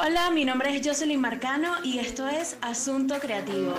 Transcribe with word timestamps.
Hola, 0.00 0.30
mi 0.30 0.44
nombre 0.44 0.76
es 0.76 0.86
Jocelyn 0.86 1.20
Marcano 1.20 1.74
y 1.82 1.98
esto 1.98 2.28
es 2.28 2.56
Asunto 2.62 3.18
Creativo. 3.18 3.74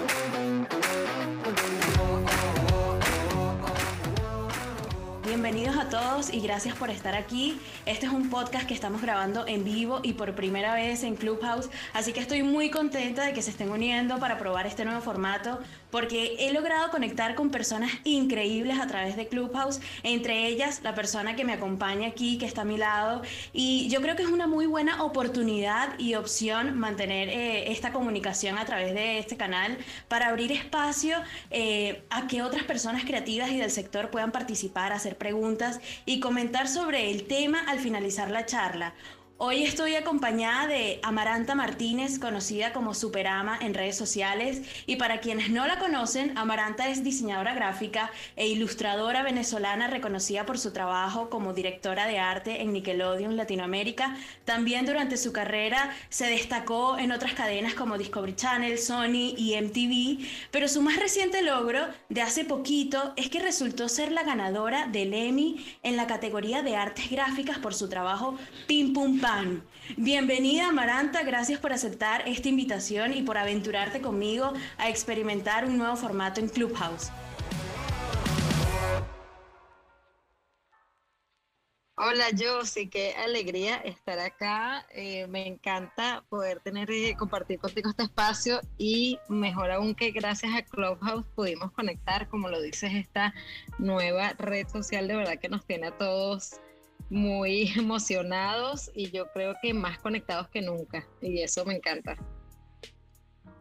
Bienvenidos 5.24 5.78
a 5.78 5.88
todos 5.88 6.34
y 6.34 6.42
gracias 6.42 6.76
por 6.76 6.90
estar 6.90 7.16
aquí. 7.16 7.58
Este 7.86 8.06
es 8.06 8.12
un 8.12 8.30
podcast 8.30 8.68
que 8.68 8.74
estamos 8.74 9.02
grabando 9.02 9.48
en 9.48 9.64
vivo 9.64 10.02
y 10.04 10.12
por 10.12 10.36
primera 10.36 10.74
vez 10.74 11.04
en 11.04 11.16
Clubhouse, 11.16 11.70
así 11.94 12.12
que 12.12 12.20
estoy 12.20 12.44
muy 12.44 12.70
contenta 12.70 13.24
de 13.26 13.32
que 13.32 13.42
se 13.42 13.52
estén 13.52 13.72
uniendo 13.72 14.20
para 14.20 14.38
probar 14.38 14.68
este 14.68 14.84
nuevo 14.84 15.00
formato 15.00 15.60
porque 15.92 16.36
he 16.40 16.54
logrado 16.54 16.90
conectar 16.92 17.36
con 17.36 17.50
personas 17.50 17.92
increíbles 18.04 18.80
a 18.80 18.88
través 18.88 19.16
de 19.16 19.28
Clubhouse, 19.28 19.80
entre 20.04 20.48
ellas 20.48 20.82
la 20.84 20.96
persona 20.96 21.36
que 21.36 21.46
me 21.46 21.54
acompaña 21.54 22.08
aquí, 22.10 22.38
que 22.38 22.46
está 22.46 22.62
a 22.62 22.66
mi 22.66 22.78
lado, 22.78 23.22
y 23.54 23.88
yo 23.90 24.02
creo 24.02 24.16
que 24.16 24.24
es 24.24 24.30
una 24.30 24.48
muy 24.48 24.66
buena 24.66 25.04
oportunidad 25.04 25.98
y 26.00 26.16
opción 26.16 26.78
mantener 26.78 27.30
eh, 27.30 27.72
esta 27.72 27.92
comunicación 27.92 28.58
a 28.58 28.66
través 28.66 28.94
de 28.94 29.20
este 29.20 29.38
canal 29.38 29.78
para 30.08 30.28
abrir 30.28 30.52
espacio 30.52 31.18
eh, 31.50 32.04
a 32.10 32.28
que 32.28 32.42
otras 32.42 32.64
personas 32.64 33.04
creativas 33.04 33.52
y 33.52 33.58
del 33.58 33.72
sector 33.72 34.10
puedan 34.10 34.32
participar, 34.32 34.94
hacer 34.94 35.18
preguntas 35.18 35.80
y 36.06 36.20
comentar 36.20 36.68
sobre 36.68 37.12
el 37.12 37.28
tema 37.28 37.60
al 37.68 37.80
finalizar 37.80 38.30
la 38.32 38.46
charla. 38.46 38.94
Hoy 39.42 39.64
estoy 39.64 39.96
acompañada 39.96 40.68
de 40.68 41.00
Amaranta 41.02 41.56
Martínez, 41.56 42.20
conocida 42.20 42.74
como 42.74 42.94
Superama 42.94 43.58
en 43.62 43.74
redes 43.74 43.96
sociales. 43.96 44.64
Y 44.86 44.98
para 44.98 45.22
quienes 45.22 45.50
no 45.50 45.66
la 45.66 45.80
conocen, 45.80 46.38
Amaranta 46.38 46.90
es 46.90 47.06
diseñadora 47.06 47.54
gráfica 47.54 48.12
e 48.36 48.50
ilustradora 48.50 49.24
venezolana 49.24 49.88
reconocida 49.88 50.46
por 50.46 50.60
su 50.60 50.74
trabajo 50.74 51.30
como 51.30 51.54
directora 51.54 52.06
de 52.06 52.20
arte 52.20 52.62
en 52.62 52.74
Nickelodeon 52.74 53.38
Latinoamérica. 53.38 54.18
También 54.44 54.86
durante 54.86 55.16
su 55.16 55.32
carrera 55.32 55.96
se 56.10 56.26
destacó 56.26 56.98
en 56.98 57.14
otras 57.14 57.32
cadenas 57.32 57.76
como 57.76 57.98
Discovery 57.98 58.36
Channel, 58.36 58.78
Sony 58.78 59.36
y 59.38 59.56
MTV. 59.56 60.28
Pero 60.52 60.68
su 60.68 60.82
más 60.82 60.98
reciente 60.98 61.44
logro 61.44 61.88
de 62.10 62.22
hace 62.22 62.44
poquito 62.44 63.14
es 63.16 63.30
que 63.30 63.40
resultó 63.40 63.88
ser 63.88 64.12
la 64.12 64.24
ganadora 64.24 64.88
del 64.88 65.14
Emmy 65.14 65.66
en 65.82 65.96
la 65.96 66.08
categoría 66.08 66.62
de 66.62 66.76
artes 66.76 67.10
gráficas 67.10 67.58
por 67.58 67.74
su 67.74 67.88
trabajo 67.88 68.38
Pim 68.68 68.92
Pum 68.92 69.22
Pam 69.22 69.29
Bienvenida 69.98 70.70
Amaranta, 70.70 71.22
gracias 71.22 71.60
por 71.60 71.72
aceptar 71.72 72.28
esta 72.28 72.50
invitación 72.50 73.14
y 73.14 73.22
por 73.22 73.38
aventurarte 73.38 74.02
conmigo 74.02 74.54
a 74.78 74.90
experimentar 74.90 75.66
un 75.66 75.78
nuevo 75.78 75.96
formato 75.96 76.40
en 76.40 76.50
Clubhouse. 76.50 77.12
Hola 81.96 82.26
Josie, 82.36 82.90
qué 82.90 83.14
alegría 83.18 83.76
estar 83.78 84.18
acá. 84.20 84.88
Eh, 84.92 85.28
me 85.28 85.46
encanta 85.46 86.24
poder 86.30 86.62
tener 86.62 86.90
y 86.90 87.14
compartir 87.14 87.60
contigo 87.60 87.90
este 87.90 88.04
espacio 88.04 88.62
y 88.78 89.20
mejor 89.28 89.70
aún 89.70 89.94
que 89.94 90.10
gracias 90.12 90.56
a 90.56 90.64
Clubhouse 90.64 91.26
pudimos 91.36 91.72
conectar, 91.74 92.30
como 92.30 92.48
lo 92.48 92.62
dices, 92.62 92.94
esta 92.96 93.34
nueva 93.78 94.34
red 94.40 94.68
social 94.70 95.08
de 95.08 95.18
verdad 95.18 95.40
que 95.40 95.50
nos 95.50 95.66
tiene 95.66 95.88
a 95.88 95.98
todos 95.98 96.62
muy 97.10 97.72
emocionados 97.78 98.92
y 98.94 99.12
yo 99.12 99.32
creo 99.32 99.56
que 99.62 99.74
más 99.74 100.00
conectados 100.00 100.50
que 100.50 100.62
nunca. 100.62 101.08
Y 101.22 101.42
eso 101.42 101.66
me 101.66 101.76
encanta. 101.76 102.18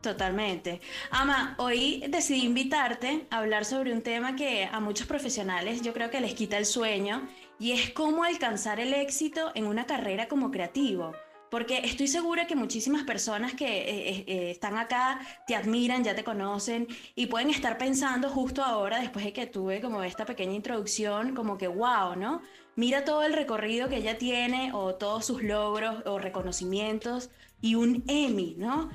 Totalmente. 0.01 0.81
Ama, 1.11 1.57
hoy 1.59 2.05
decidí 2.09 2.45
invitarte 2.45 3.27
a 3.31 3.39
hablar 3.39 3.65
sobre 3.65 3.93
un 3.93 4.03
tema 4.03 4.37
que 4.37 4.65
a 4.65 4.79
muchos 4.79 5.09
profesionales 5.09 5.83
yo 5.83 5.93
creo 5.93 6.09
que 6.09 6.21
les 6.21 6.35
quita 6.35 6.57
el 6.57 6.67
sueño 6.67 7.29
y 7.59 7.73
es 7.73 7.91
cómo 7.91 8.23
alcanzar 8.23 8.79
el 8.79 8.95
éxito 8.95 9.51
en 9.57 9.67
una 9.67 9.87
carrera 9.87 10.29
como 10.29 10.53
creativo. 10.53 11.13
Porque 11.51 11.79
estoy 11.79 12.09
segura 12.09 12.47
que 12.47 12.55
muchísimas 12.55 13.05
personas 13.05 13.55
que 13.55 13.67
eh, 13.67 14.09
eh, 14.09 14.25
eh, 14.27 14.51
están 14.51 14.77
acá 14.77 15.21
te 15.47 15.55
admiran, 15.55 16.05
ya 16.05 16.15
te 16.15 16.25
conocen 16.25 16.87
y 17.15 17.27
pueden 17.27 17.51
estar 17.51 17.79
pensando 17.79 18.29
justo 18.29 18.63
ahora, 18.63 19.01
después 19.01 19.25
de 19.25 19.33
que 19.33 19.47
tuve 19.47 19.81
como 19.81 20.03
esta 20.03 20.27
pequeña 20.27 20.55
introducción, 20.55 21.35
como 21.35 21.57
que 21.57 21.69
wow, 21.69 22.17
¿no? 22.17 22.43
Mira 22.77 23.05
todo 23.05 23.23
el 23.23 23.33
recorrido 23.33 23.89
que 23.89 23.97
ella 23.97 24.19
tiene 24.19 24.73
o 24.73 24.95
todos 24.95 25.25
sus 25.25 25.43
logros 25.43 25.97
o 26.07 26.19
reconocimientos 26.19 27.31
y 27.61 27.75
un 27.75 28.05
Emmy, 28.07 28.55
¿no? 28.57 28.91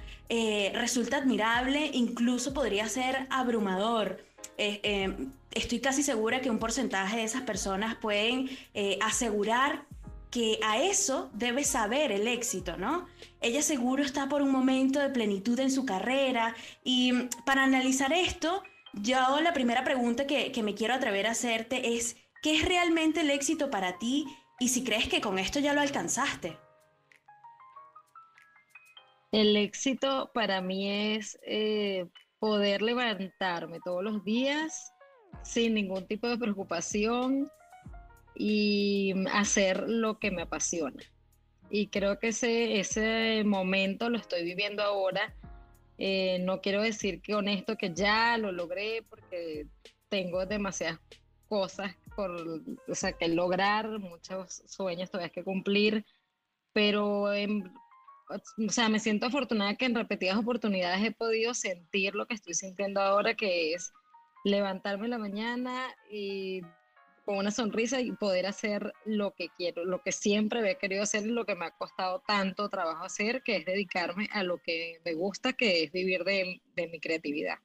resulta 0.73 1.17
admirable, 1.17 1.91
incluso 1.93 2.55
podría 2.55 2.87
ser 2.89 3.27
abrumador. 3.29 4.23
estoy 4.57 5.79
casi 5.79 6.01
segura 6.01 6.41
que 6.41 6.49
un 6.49 6.57
porcentaje 6.57 7.17
de 7.17 7.23
esas 7.25 7.43
personas 7.43 7.95
pueden 7.95 8.49
asegurar 9.01 9.85
que 10.33 10.57
a 10.63 10.81
eso 10.81 11.29
debe 11.35 11.63
saber 11.63 12.11
el 12.11 12.27
éxito, 12.27 12.75
¿no? 12.75 13.07
Ella 13.39 13.61
seguro 13.61 14.01
está 14.01 14.27
por 14.27 14.41
un 14.41 14.49
momento 14.49 14.99
de 14.99 15.11
plenitud 15.11 15.59
en 15.59 15.69
su 15.69 15.85
carrera 15.85 16.55
y 16.83 17.11
mm, 17.11 17.29
para 17.45 17.63
analizar 17.63 18.11
esto, 18.11 18.63
yo 18.93 19.39
la 19.41 19.53
primera 19.53 19.83
pregunta 19.83 20.25
que, 20.25 20.51
que 20.51 20.63
me 20.63 20.73
quiero 20.73 20.95
atrever 20.95 21.27
a 21.27 21.31
hacerte 21.31 21.95
es, 21.95 22.17
¿qué 22.41 22.55
es 22.55 22.65
realmente 22.65 23.21
el 23.21 23.29
éxito 23.29 23.69
para 23.69 23.99
ti 23.99 24.25
y 24.59 24.69
si 24.69 24.83
crees 24.83 25.07
que 25.07 25.21
con 25.21 25.37
esto 25.37 25.59
ya 25.59 25.73
lo 25.73 25.81
alcanzaste? 25.81 26.57
El 29.31 29.55
éxito 29.55 30.31
para 30.33 30.61
mí 30.61 31.15
es 31.15 31.37
eh, 31.43 32.07
poder 32.39 32.81
levantarme 32.81 33.81
todos 33.85 34.03
los 34.03 34.23
días 34.23 34.93
sin 35.43 35.75
ningún 35.75 36.07
tipo 36.07 36.27
de 36.27 36.39
preocupación, 36.39 37.51
y 38.35 39.13
hacer 39.31 39.87
lo 39.87 40.19
que 40.19 40.31
me 40.31 40.43
apasiona. 40.43 41.01
Y 41.69 41.87
creo 41.87 42.19
que 42.19 42.29
ese, 42.29 42.79
ese 42.79 43.43
momento 43.43 44.09
lo 44.09 44.17
estoy 44.17 44.43
viviendo 44.43 44.83
ahora. 44.83 45.35
Eh, 45.97 46.39
no 46.39 46.61
quiero 46.61 46.81
decir 46.81 47.21
que 47.21 47.35
honesto 47.35 47.77
que 47.77 47.93
ya 47.93 48.37
lo 48.37 48.51
logré 48.51 49.03
porque 49.09 49.67
tengo 50.09 50.45
demasiadas 50.45 50.99
cosas 51.47 51.95
por, 52.15 52.31
o 52.87 52.95
sea, 52.95 53.13
que 53.13 53.27
lograr, 53.27 53.99
muchos 53.99 54.63
sueños 54.67 55.09
todavía 55.09 55.31
que 55.31 55.43
cumplir, 55.43 56.05
pero 56.73 57.23
o 57.23 58.69
sea, 58.69 58.89
me 58.89 58.99
siento 58.99 59.27
afortunada 59.27 59.75
que 59.75 59.85
en 59.85 59.95
repetidas 59.95 60.37
oportunidades 60.37 61.03
he 61.03 61.11
podido 61.11 61.53
sentir 61.53 62.15
lo 62.15 62.25
que 62.25 62.35
estoy 62.35 62.53
sintiendo 62.53 63.01
ahora, 63.01 63.35
que 63.35 63.73
es 63.73 63.91
levantarme 64.43 65.05
en 65.05 65.11
la 65.11 65.17
mañana 65.17 65.95
y 66.09 66.61
con 67.23 67.37
una 67.37 67.51
sonrisa 67.51 68.01
y 68.01 68.11
poder 68.11 68.45
hacer 68.45 68.93
lo 69.05 69.33
que 69.33 69.49
quiero, 69.57 69.85
lo 69.85 70.01
que 70.01 70.11
siempre 70.11 70.59
había 70.59 70.75
querido 70.75 71.03
hacer 71.03 71.25
y 71.25 71.31
lo 71.31 71.45
que 71.45 71.55
me 71.55 71.65
ha 71.65 71.71
costado 71.71 72.21
tanto 72.27 72.69
trabajo 72.69 73.03
hacer, 73.03 73.43
que 73.43 73.57
es 73.57 73.65
dedicarme 73.65 74.29
a 74.31 74.43
lo 74.43 74.57
que 74.57 74.99
me 75.05 75.13
gusta, 75.13 75.53
que 75.53 75.83
es 75.83 75.91
vivir 75.91 76.23
de, 76.23 76.61
mi 76.75 76.99
creatividad. 76.99 77.59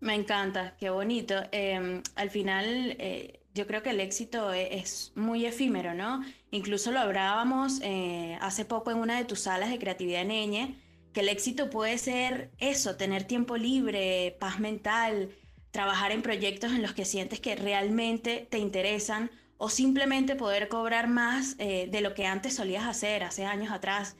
Me 0.00 0.14
encanta, 0.14 0.76
qué 0.78 0.90
bonito. 0.90 1.34
Em, 1.52 2.02
al 2.16 2.30
final, 2.30 2.96
eh, 2.98 3.40
yo 3.54 3.66
creo 3.66 3.82
que 3.82 3.90
el 3.90 4.00
éxito 4.00 4.52
e, 4.52 4.78
es, 4.78 5.12
muy 5.14 5.46
efímero, 5.46 5.94
¿no? 5.94 6.24
Incluso 6.50 6.90
lo 6.90 7.00
hablábamos 7.00 7.80
eh, 7.82 8.36
hace 8.40 8.64
poco 8.64 8.90
en 8.90 8.98
una 8.98 9.16
de 9.18 9.24
tus 9.24 9.40
salas 9.40 9.70
de 9.70 9.78
creatividad 9.78 10.22
en 10.22 10.76
que 11.12 11.20
el 11.20 11.28
éxito 11.28 11.68
puede 11.68 11.98
ser 11.98 12.50
eso, 12.58 12.96
tener 12.96 13.24
tiempo 13.24 13.56
libre, 13.56 14.36
paz 14.40 14.58
mental, 14.60 15.30
trabajar 15.72 16.12
en 16.12 16.22
proyectos 16.22 16.70
en 16.72 16.82
los 16.82 16.92
que 16.92 17.04
sientes 17.04 17.40
que 17.40 17.56
realmente 17.56 18.46
te 18.48 18.58
interesan 18.58 19.30
o 19.56 19.68
simplemente 19.68 20.36
poder 20.36 20.68
cobrar 20.68 21.08
más 21.08 21.56
eh, 21.58 21.88
de 21.90 22.00
lo 22.00 22.14
que 22.14 22.26
antes 22.26 22.54
solías 22.54 22.84
hacer 22.84 23.24
hace 23.24 23.44
años 23.44 23.72
atrás. 23.72 24.16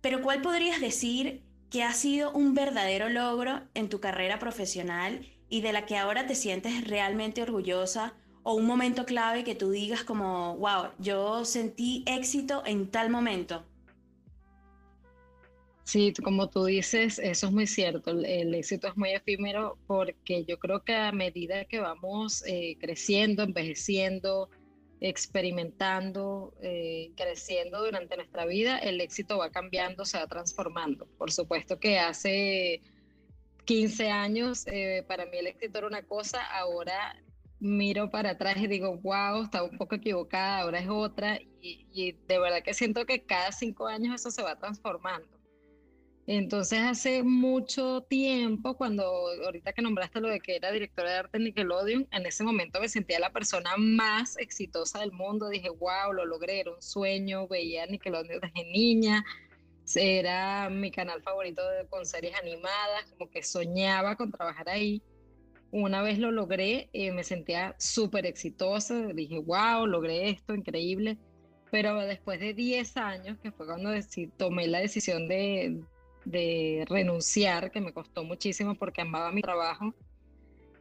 Pero 0.00 0.22
¿cuál 0.22 0.40
podrías 0.40 0.80
decir 0.80 1.42
que 1.68 1.82
ha 1.82 1.92
sido 1.92 2.32
un 2.32 2.54
verdadero 2.54 3.08
logro 3.08 3.62
en 3.74 3.88
tu 3.88 4.00
carrera 4.00 4.38
profesional 4.38 5.26
y 5.48 5.62
de 5.62 5.72
la 5.72 5.84
que 5.84 5.96
ahora 5.96 6.26
te 6.26 6.34
sientes 6.34 6.86
realmente 6.86 7.42
orgullosa? 7.42 8.14
O 8.42 8.54
un 8.54 8.66
momento 8.66 9.06
clave 9.06 9.42
que 9.42 9.54
tú 9.54 9.70
digas 9.70 10.04
como, 10.04 10.56
wow, 10.58 10.90
yo 10.98 11.46
sentí 11.46 12.04
éxito 12.06 12.62
en 12.66 12.90
tal 12.90 13.08
momento. 13.08 13.64
Sí, 15.84 16.14
como 16.14 16.48
tú 16.48 16.64
dices, 16.64 17.18
eso 17.18 17.46
es 17.46 17.52
muy 17.52 17.66
cierto. 17.66 18.10
El, 18.10 18.54
éxito 18.54 18.88
es 18.88 18.96
muy 18.96 19.10
efímero 19.10 19.78
porque 19.86 20.44
yo 20.44 20.58
creo 20.58 20.82
que 20.82 20.94
a 20.94 21.12
medida 21.12 21.66
que 21.66 21.78
vamos 21.78 22.42
eh, 22.46 22.78
creciendo, 22.80 23.42
envejeciendo, 23.42 24.48
experimentando, 25.00 26.54
eh, 26.62 27.12
creciendo 27.16 27.84
durante 27.84 28.16
nuestra 28.16 28.46
vida, 28.46 28.78
el 28.78 29.00
éxito 29.02 29.36
va 29.38 29.50
cambiando, 29.50 30.06
se 30.06 30.18
va 30.18 30.26
transformando. 30.26 31.06
Por 31.18 31.30
supuesto 31.30 31.78
que 31.78 31.98
hace 31.98 32.80
15 33.66 34.10
años 34.10 34.66
eh, 34.66 35.04
para 35.06 35.26
mí 35.26 35.36
el 35.36 35.48
éxito 35.48 35.78
era 35.78 35.86
una 35.86 36.02
cosa, 36.02 36.42
ahora 36.46 37.14
miro 37.60 38.10
para 38.10 38.30
atrás 38.30 38.56
y 38.56 38.66
digo, 38.68 38.96
wow, 39.02 39.42
estaba 39.44 39.68
un 39.68 39.76
poco 39.76 39.96
equivocada, 39.96 40.60
ahora 40.60 40.78
es 40.80 40.88
otra. 40.88 41.38
Y, 41.60 41.86
y 41.92 42.12
de 42.12 42.38
verdad 42.38 42.62
que 42.62 42.72
siento 42.72 43.04
que 43.04 43.22
cada 43.24 43.52
cinco 43.52 43.86
años 43.86 44.14
eso 44.14 44.30
se 44.30 44.42
va 44.42 44.56
transformando. 44.58 45.33
Entonces 46.26 46.80
hace 46.80 47.22
mucho 47.22 48.00
tiempo, 48.08 48.76
cuando 48.78 49.04
ahorita 49.44 49.74
que 49.74 49.82
nombraste 49.82 50.20
lo 50.22 50.28
de 50.28 50.40
que 50.40 50.56
era 50.56 50.72
directora 50.72 51.10
de 51.10 51.18
arte 51.18 51.36
en 51.36 51.44
Nickelodeon, 51.44 52.08
en 52.10 52.26
ese 52.26 52.44
momento 52.44 52.80
me 52.80 52.88
sentía 52.88 53.20
la 53.20 53.30
persona 53.30 53.76
más 53.76 54.38
exitosa 54.38 55.00
del 55.00 55.12
mundo. 55.12 55.50
Dije, 55.50 55.68
wow, 55.68 56.14
lo 56.14 56.24
logré, 56.24 56.60
era 56.60 56.72
un 56.72 56.80
sueño, 56.80 57.46
veía 57.46 57.84
Nickelodeon 57.86 58.40
desde 58.40 58.64
niña, 58.64 59.22
era 59.94 60.70
mi 60.70 60.90
canal 60.90 61.22
favorito 61.22 61.62
de, 61.68 61.86
con 61.88 62.06
series 62.06 62.34
animadas, 62.36 63.04
como 63.10 63.30
que 63.30 63.42
soñaba 63.42 64.16
con 64.16 64.32
trabajar 64.32 64.70
ahí. 64.70 65.02
Una 65.72 66.02
vez 66.02 66.18
lo 66.18 66.30
logré, 66.30 66.88
eh, 66.94 67.12
me 67.12 67.24
sentía 67.24 67.74
súper 67.78 68.24
exitosa, 68.24 69.08
dije, 69.08 69.38
wow, 69.40 69.86
logré 69.86 70.30
esto, 70.30 70.54
increíble. 70.54 71.18
Pero 71.70 71.98
después 72.00 72.40
de 72.40 72.54
10 72.54 72.96
años, 72.96 73.38
que 73.42 73.50
fue 73.52 73.66
cuando 73.66 73.90
tomé 74.38 74.68
la 74.68 74.78
decisión 74.78 75.26
de, 75.28 75.82
de 76.24 76.84
renunciar, 76.88 77.70
que 77.70 77.80
me 77.80 77.92
costó 77.92 78.24
muchísimo 78.24 78.74
porque 78.74 79.02
amaba 79.02 79.32
mi 79.32 79.42
trabajo, 79.42 79.94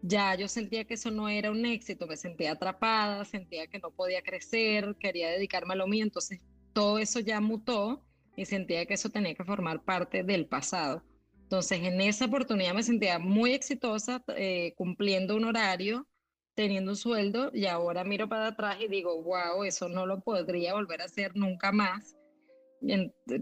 ya 0.01 0.36
yo 0.36 0.48
sentía 0.48 0.84
que 0.84 0.95
eso 0.95 1.12
no 1.12 1.30
era 1.30 1.50
un 1.50 1.66
éxito, 1.66 2.07
me 2.07 2.18
sentía 2.18 2.51
atrapada, 2.51 3.24
sentía 3.24 3.68
que 3.68 3.80
no 3.80 3.90
podía 3.92 4.22
crecer, 4.22 4.95
quería 5.00 5.30
dedicarme 5.30 5.74
a 5.74 5.78
lo 5.78 5.88
mío, 5.88 6.04
entonces 6.04 6.42
todo 6.74 7.00
eso 7.00 7.19
ya 7.22 7.40
mutó 7.40 8.04
y 8.36 8.45
sentía 8.45 8.86
que 8.86 8.95
eso 8.95 9.10
tenía 9.10 9.34
que 9.34 9.45
formar 9.45 9.84
parte 9.84 10.24
del 10.24 10.45
pasado. 10.45 11.04
Entonces 11.44 11.84
en 11.84 12.01
esa 12.01 12.25
oportunidad 12.25 12.74
me 12.74 12.84
sentía 12.84 13.18
muy 13.18 13.54
exitosa 13.54 14.24
eh, 14.36 14.74
cumpliendo 14.75 15.38
un 15.38 15.46
horario, 15.46 16.06
teniendo 16.54 16.92
un 16.92 16.98
sueldo 16.98 17.51
y 17.54 17.68
ahora 17.68 18.04
miro 18.04 18.28
para 18.28 18.48
atrás 18.48 18.78
y 18.81 18.88
digo, 18.89 19.22
wow, 19.24 19.63
eso 19.63 19.88
no 19.88 20.06
lo 20.06 20.19
podría 20.19 20.74
volver 20.74 21.01
a 21.01 21.06
hacer 21.06 21.36
nunca 21.36 21.72
más 21.72 22.18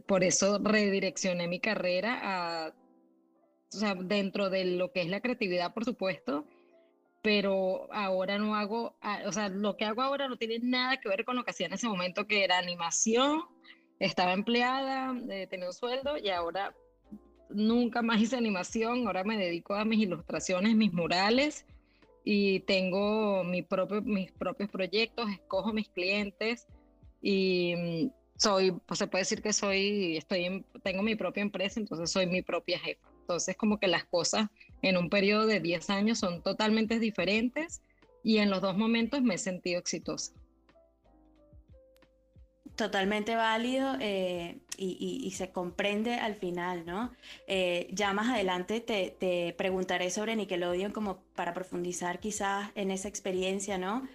por 0.06 0.24
eso 0.24 0.60
redireccioné 0.64 1.48
mi 1.48 1.60
carrera 1.60 2.20
a, 2.22 2.74
o 3.74 3.78
sea, 3.78 3.96
dentro 3.96 4.50
de 4.50 4.66
lo 4.66 4.92
que 4.92 5.02
es 5.02 5.08
la 5.08 5.22
creatividad, 5.22 5.74
por 5.74 5.86
supuesto, 5.86 6.46
pero 7.22 7.92
ahora 7.94 8.38
no 8.38 8.56
hago, 8.56 8.96
o 9.26 9.32
sea, 9.32 9.50
lo 9.50 9.78
que 9.78 9.86
hago 9.86 10.02
ahora 10.02 10.28
no 10.28 10.38
tiene 10.38 10.60
nada 10.60 10.98
que 10.98 11.10
ver 11.10 11.24
con 11.24 11.36
lo 11.36 11.44
que 11.44 11.52
hacía 11.52 11.68
en 11.68 11.74
ese 11.74 11.88
momento, 11.88 12.28
que 12.28 12.44
era 12.44 12.58
animación, 12.58 13.44
estaba 14.00 14.34
empleada, 14.34 15.16
eh, 15.30 15.48
tenía 15.48 15.68
un 15.68 15.74
sueldo 15.74 16.18
y 16.18 16.30
ahora 16.30 16.76
nunca 17.50 18.02
más 18.02 18.20
hice 18.20 18.36
animación, 18.36 19.06
ahora 19.06 19.24
me 19.24 19.38
dedico 19.38 19.76
a 19.76 19.86
mis 19.86 20.00
ilustraciones, 20.00 20.76
mis 20.76 20.94
murales 20.94 21.66
y 22.24 22.62
tengo 22.62 23.44
mi 23.44 23.62
propio, 23.62 24.02
mis 24.02 24.32
propios 24.32 24.70
proyectos, 24.70 25.30
escojo 25.30 25.74
mis 25.74 25.90
clientes 25.90 26.68
y 27.22 28.12
soy, 28.42 28.72
pues 28.72 28.98
se 28.98 29.08
puede 29.08 29.22
decir 29.22 29.42
que 29.42 29.54
soy, 29.54 30.18
estoy, 30.18 30.66
tengo 30.84 31.04
mi 31.04 31.16
propia 31.16 31.42
empresa, 31.42 31.80
entonces 31.80 32.10
soy 32.10 32.26
mi 32.26 32.42
propia 32.42 32.80
jefa. 32.80 33.08
Entonces 33.22 33.56
como 33.56 33.80
que 33.80 33.88
las 33.88 34.04
cosas 34.06 34.50
en 34.82 34.98
un 34.98 35.10
periodo 35.10 35.46
de 35.46 35.60
10 35.60 35.90
años 35.92 36.18
son 36.20 36.42
totalmente 36.42 37.00
diferentes 37.00 37.82
y 38.24 38.38
en 38.38 38.50
los 38.50 38.62
dos 38.62 38.76
momentos 38.76 39.22
me 39.22 39.36
he 39.36 39.38
sentido 39.38 39.80
exitosa. 39.80 40.34
Totalmente 42.76 43.36
válido 43.36 43.96
eh, 44.00 44.60
y, 44.78 45.30
se 45.36 45.52
comprende 45.52 46.16
al 46.16 46.36
final, 46.36 46.86
¿no? 46.86 47.12
Eh, 47.46 47.90
ya 47.92 48.12
más 48.14 48.30
adelante 48.30 48.80
te, 48.80 49.16
te, 49.20 49.54
preguntaré 49.56 50.10
sobre 50.10 50.36
Nickelodeon 50.36 50.92
como 50.92 51.22
para 51.36 51.54
profundizar 51.54 52.20
quizás 52.20 52.72
en 52.74 52.90
esa 52.90 53.08
experiencia, 53.08 53.78
¿no? 53.78 54.08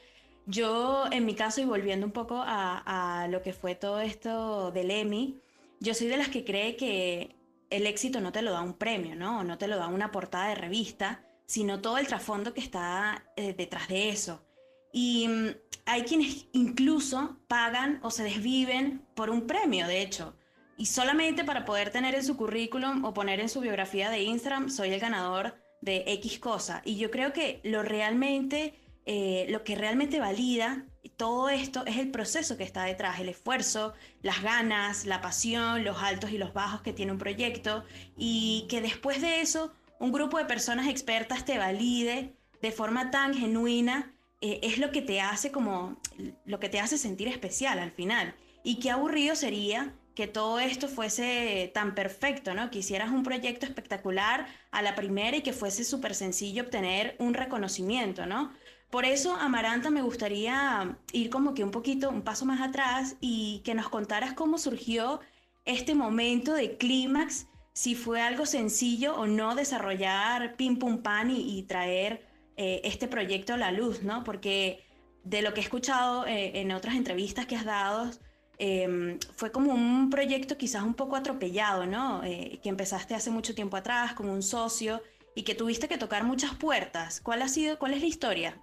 Yo, 0.46 1.06
en 1.10 1.24
mi 1.26 1.34
caso, 1.34 1.60
y 1.60 1.64
volviendo 1.64 2.06
un 2.06 2.12
poco 2.12 2.42
a, 2.44 3.26
lo 3.28 3.42
que 3.42 3.52
fue 3.52 3.74
todo 3.74 4.00
esto 4.00 4.70
del 4.70 4.92
Emmy, 4.92 5.40
yo 5.80 5.92
soy 5.92 6.06
de 6.06 6.16
las 6.16 6.28
que 6.28 6.44
cree 6.44 6.76
que 6.76 7.34
el 7.68 7.86
éxito 7.86 8.20
no 8.20 8.30
te 8.30 8.42
lo 8.42 8.52
da 8.52 8.62
un 8.62 8.74
premio, 8.74 9.16
¿no? 9.16 9.42
No 9.42 9.58
te 9.58 9.66
lo 9.66 9.76
da 9.76 9.88
una 9.88 10.12
portada 10.12 10.48
de 10.48 10.54
revista, 10.54 11.24
sino 11.46 11.80
todo 11.80 11.98
el 11.98 12.06
trasfondo 12.06 12.54
que 12.54 12.60
está 12.60 13.24
eh, 13.36 13.54
detrás 13.54 13.88
de 13.88 14.10
eso. 14.10 14.46
Y 14.92 15.26
mm, 15.26 15.48
hay 15.84 16.02
quienes 16.02 16.46
incluso 16.52 17.38
pagan 17.48 17.98
o 18.02 18.10
se 18.12 18.22
desviven 18.22 19.04
por 19.14 19.30
un 19.30 19.48
premio, 19.48 19.88
de 19.88 20.00
hecho. 20.00 20.36
Y 20.76 20.86
solamente 20.86 21.42
para 21.42 21.64
poder 21.64 21.90
tener 21.90 22.14
en 22.14 22.24
su 22.24 22.36
currículum 22.36 23.04
o 23.04 23.12
poner 23.12 23.40
en 23.40 23.48
su 23.48 23.60
biografía 23.60 24.10
de 24.10 24.22
Instagram, 24.22 24.70
soy 24.70 24.90
el 24.92 25.00
ganador 25.00 25.56
de 25.80 26.04
X 26.06 26.38
cosa. 26.38 26.82
Y 26.84 26.96
yo 26.96 27.10
creo 27.10 27.32
que 27.32 27.60
lo 27.64 27.82
realmente 27.82 28.74
eh, 29.06 29.46
lo 29.48 29.64
que 29.64 29.76
realmente 29.76 30.20
valida 30.20 30.84
todo 31.16 31.48
esto 31.48 31.84
es 31.86 31.96
el 31.96 32.10
proceso 32.10 32.56
que 32.56 32.64
está 32.64 32.84
detrás, 32.84 33.20
el 33.20 33.28
esfuerzo, 33.28 33.94
las 34.22 34.42
ganas, 34.42 35.06
la 35.06 35.20
pasión, 35.20 35.84
los 35.84 36.02
altos 36.02 36.30
y 36.30 36.38
los 36.38 36.52
bajos 36.52 36.82
que 36.82 36.92
tiene 36.92 37.12
un 37.12 37.18
proyecto 37.18 37.84
y 38.16 38.66
que 38.68 38.80
después 38.80 39.20
de 39.20 39.40
eso 39.40 39.72
un 39.98 40.12
grupo 40.12 40.38
de 40.38 40.44
personas 40.44 40.88
expertas 40.88 41.44
te 41.44 41.58
valide 41.58 42.34
de 42.60 42.72
forma 42.72 43.10
tan 43.10 43.34
genuina 43.34 44.12
eh, 44.42 44.60
es 44.62 44.78
lo 44.78 44.90
que 44.90 45.00
te 45.00 45.20
hace 45.20 45.50
como 45.50 45.98
lo 46.44 46.60
que 46.60 46.68
te 46.68 46.80
hace 46.80 46.98
sentir 46.98 47.28
especial 47.28 47.78
al 47.78 47.92
final. 47.92 48.34
Y 48.62 48.78
qué 48.80 48.90
aburrido 48.90 49.36
sería 49.36 49.94
que 50.16 50.26
todo 50.26 50.58
esto 50.58 50.88
fuese 50.88 51.70
tan 51.74 51.94
perfecto, 51.94 52.54
¿no? 52.54 52.70
Que 52.70 52.78
hicieras 52.78 53.10
un 53.10 53.22
proyecto 53.22 53.66
espectacular 53.66 54.46
a 54.70 54.80
la 54.80 54.94
primera 54.94 55.36
y 55.36 55.42
que 55.42 55.52
fuese 55.52 55.84
súper 55.84 56.14
sencillo 56.14 56.62
obtener 56.62 57.16
un 57.18 57.34
reconocimiento, 57.34 58.24
¿no? 58.24 58.50
Por 58.90 59.04
eso, 59.04 59.36
Amaranta, 59.36 59.90
me 59.90 60.00
gustaría 60.00 60.96
ir 61.12 61.28
como 61.28 61.52
que 61.52 61.64
un 61.64 61.70
poquito, 61.70 62.08
un 62.08 62.22
paso 62.22 62.46
más 62.46 62.62
atrás 62.62 63.16
y 63.20 63.60
que 63.62 63.74
nos 63.74 63.90
contaras 63.90 64.32
cómo 64.32 64.56
surgió 64.56 65.20
este 65.66 65.94
momento 65.94 66.54
de 66.54 66.78
clímax, 66.78 67.48
si 67.74 67.94
fue 67.94 68.22
algo 68.22 68.46
sencillo 68.46 69.14
o 69.16 69.26
no 69.26 69.54
desarrollar 69.54 70.56
pim 70.56 70.78
pum 70.78 71.02
pan 71.02 71.30
y, 71.30 71.62
traer 71.64 72.26
eh, 72.56 72.80
este 72.84 73.06
proyecto 73.06 73.52
a 73.52 73.58
la 73.58 73.70
luz, 73.70 74.02
¿no? 74.02 74.24
Porque 74.24 74.82
de 75.24 75.42
lo 75.42 75.52
que 75.52 75.60
he 75.60 75.64
escuchado 75.64 76.26
eh, 76.26 76.52
en 76.60 76.72
otras 76.72 76.94
entrevistas 76.94 77.44
que 77.44 77.56
has 77.56 77.66
dado, 77.66 78.10
em, 78.58 79.18
fue 79.34 79.52
como 79.52 79.72
un 79.72 80.10
proyecto 80.10 80.56
quizás 80.56 80.82
un 80.82 80.94
poco 80.94 81.16
atropellado, 81.16 81.86
¿no? 81.86 82.22
Eh, 82.24 82.58
que 82.62 82.68
empezaste 82.68 83.14
hace 83.14 83.30
mucho 83.30 83.54
tiempo 83.54 83.76
atrás 83.76 84.14
con 84.14 84.28
un 84.28 84.42
socio 84.42 85.02
y 85.34 85.42
que 85.42 85.54
tuviste 85.54 85.88
que 85.88 85.98
tocar 85.98 86.24
muchas 86.24 86.54
puertas. 86.54 87.20
¿Cuál 87.20 87.42
ha 87.42 87.48
sido, 87.48 87.78
cuál 87.78 87.94
es 87.94 88.00
la 88.00 88.06
historia? 88.06 88.60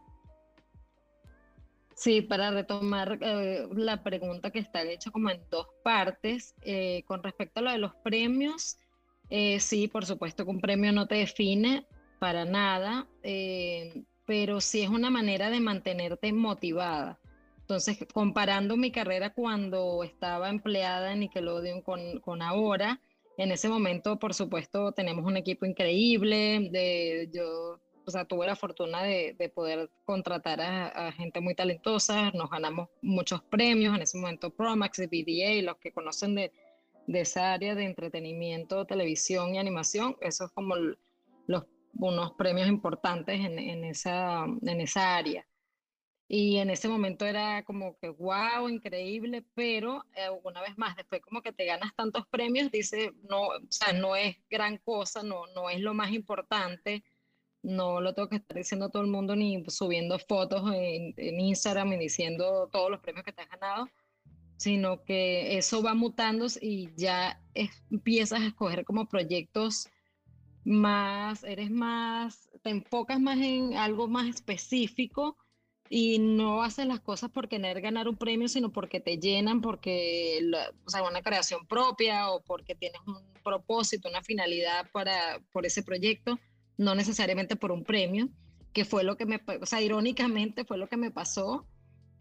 Sí, 1.96 2.22
para 2.22 2.52
retomar 2.52 3.20
eh, 3.22 3.68
la 3.72 4.04
pregunta 4.04 4.52
que 4.52 4.60
está 4.60 4.82
hecha 4.82 5.12
como 5.12 5.30
en 5.30 5.42
dos 5.50 5.68
partes, 5.84 6.56
eh, 6.62 7.04
con 7.06 7.22
respecto 7.22 7.60
a 7.60 7.64
lo 7.64 7.72
de 7.72 7.78
los 7.78 7.94
premios, 7.96 8.78
sí, 9.60 9.88
por 9.88 10.06
supuesto 10.06 10.44
que 10.44 10.52
un 10.52 10.62
premio 10.62 10.92
no 10.92 11.08
te 11.08 11.16
define 11.16 11.88
para 12.20 12.46
nada, 12.46 13.08
pero 14.26 14.62
sí 14.62 14.82
es 14.82 14.90
una 14.90 15.10
manera 15.10 15.50
de 15.50 15.60
mantenerte 15.60 16.32
motivada. 16.34 17.20
Entonces, 17.74 18.06
comparando 18.14 18.78
mi 18.78 18.92
carrera 18.92 19.34
cuando 19.34 20.04
estaba 20.04 20.52
empleada 20.52 21.12
en 21.12 21.22
Nickelodeon 21.22 21.82
con, 21.82 22.42
ahora, 22.44 23.02
en 23.36 23.52
ese 23.52 23.68
momento, 23.68 24.20
por 24.20 24.36
supuesto, 24.36 24.92
tenemos 24.92 25.26
un 25.26 25.38
equipo 25.38 25.66
increíble. 25.66 26.70
De, 26.72 27.32
yo 27.34 27.80
o 28.06 28.12
sea, 28.12 28.26
tuve 28.26 28.46
la 28.46 28.56
fortuna 28.56 29.02
de, 29.02 29.52
poder 29.56 29.90
contratar 30.06 30.62
a, 30.62 31.12
gente 31.14 31.42
muy 31.42 31.56
talentosa, 31.56 32.30
nos 32.36 32.52
ganamos 32.52 32.90
muchos 33.02 33.42
premios, 33.42 33.96
en 33.96 34.04
ese 34.04 34.20
momento 34.20 34.52
Promax 34.52 35.00
BDA, 35.10 35.64
los 35.64 35.78
que 35.78 35.92
conocen 35.92 36.36
de, 36.36 36.52
esa 37.08 37.54
área 37.54 37.74
de 37.74 37.86
entretenimiento, 37.86 38.86
televisión 38.86 39.56
y 39.56 39.58
animación, 39.58 40.16
eso 40.22 40.46
es 40.46 40.52
como 40.52 40.76
unos 41.94 42.32
premios 42.34 42.68
importantes 42.68 43.40
en 43.44 43.84
esa 43.84 44.46
área. 45.18 45.44
Y 46.28 46.58
en 46.58 46.70
ese 46.70 46.88
momento 46.88 47.26
era 47.26 47.64
como 47.64 47.98
que, 48.00 48.10
wow, 48.10 48.68
increíble, 48.70 49.44
pero 49.54 50.06
eh, 50.16 50.30
una 50.44 50.62
vez 50.62 50.78
más, 50.78 50.96
después 50.96 51.22
como 51.22 51.42
que 51.42 51.52
te 51.52 51.66
ganas 51.66 51.94
tantos 51.96 52.26
premios, 52.28 52.72
dice, 52.72 53.14
no, 53.30 53.48
o 53.48 53.60
sea, 53.70 53.94
no 53.94 54.16
es 54.16 54.38
gran 54.50 54.78
cosa, 54.78 55.22
no, 55.22 55.46
no 55.48 55.70
es 55.70 55.80
lo 55.82 55.94
más 55.94 56.12
importante 56.12 57.04
no 57.64 58.02
lo 58.02 58.14
tengo 58.14 58.30
que 58.30 58.36
estar 58.36 58.56
diciendo 58.56 58.86
a 58.86 58.90
todo 58.90 59.02
el 59.02 59.10
mundo 59.10 59.36
ni 59.36 59.64
subiendo 59.70 60.20
fotos 60.20 60.70
en, 60.74 61.14
Instagram 61.18 61.94
y 61.94 61.98
diciendo 61.98 62.70
todos 62.72 62.92
los 62.92 63.00
premios 63.00 63.26
que 63.26 63.32
te 63.32 63.42
has 63.42 63.50
ganado, 63.50 63.90
sino 64.58 65.04
que 65.04 65.58
eso 65.58 65.82
va 65.82 65.94
mutando 65.94 66.46
y 66.62 66.94
ya 66.96 67.42
empiezas 67.90 68.42
a 68.42 68.48
escoger 68.48 68.84
como 68.84 69.08
proyectos 69.08 69.88
más, 70.66 71.44
eres 71.44 71.72
más, 71.72 72.50
te 72.62 72.70
enfocas 72.70 73.20
más 73.20 73.38
en 73.40 73.76
algo 73.76 74.08
más 74.08 74.28
específico 74.28 75.38
y 75.96 76.18
no 76.18 76.64
haces 76.64 76.88
las 76.88 77.02
cosas 77.02 77.30
por 77.30 77.48
querer 77.48 77.80
ganar 77.80 78.08
un 78.08 78.16
premio, 78.16 78.48
sino 78.48 78.72
porque 78.72 79.00
te 79.00 79.20
llenan, 79.20 79.62
porque, 79.62 80.42
o 80.84 80.90
sea, 80.90 81.04
una 81.04 81.22
creación 81.22 81.68
propia 81.68 82.32
o 82.32 82.42
porque 82.42 82.74
tienes 82.74 83.00
un 83.06 83.22
propósito, 83.44 84.10
una 84.10 84.24
finalidad 84.24 84.90
para, 84.92 85.40
por 85.52 85.68
ese 85.68 85.84
proyecto 85.84 86.40
no 86.78 86.96
necesariamente 86.96 87.56
por 87.56 87.72
un 87.72 87.84
premio, 87.84 88.28
que 88.74 88.86
fue 88.86 89.04
lo 89.04 89.18
que 89.18 89.28
me, 89.28 89.40
o 89.62 89.68
sea, 89.68 89.84
irónicamente 89.84 90.66
fue 90.66 90.80
lo 90.80 90.90
que 90.90 90.98
me 90.98 91.12
pasó 91.12 91.68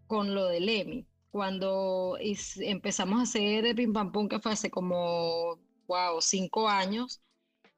con 0.06 0.34
lo 0.34 0.48
del 0.48 0.68
Emmy. 0.68 1.06
Cuando 1.30 2.18
empezamos 2.58 3.20
a 3.20 3.22
hacer 3.22 3.64
el 3.64 3.74
Pim 3.74 3.94
Pam 3.94 4.12
Pum, 4.12 4.28
que 4.28 4.38
fue 4.38 4.52
hace 4.52 4.70
como 4.70 5.58
wow, 5.86 6.20
cinco 6.20 6.68
años, 6.68 7.21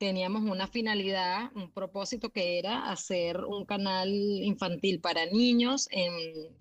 teníamos 0.04 0.42
una 0.42 0.66
finalidad, 0.66 1.50
un 1.54 1.70
propósito 1.70 2.28
que 2.28 2.58
era 2.58 2.90
hacer 2.90 3.38
un 3.42 3.64
canal 3.64 4.11
infantil 4.11 5.00
para 5.00 5.25
niños 5.25 5.88
en, 5.90 6.54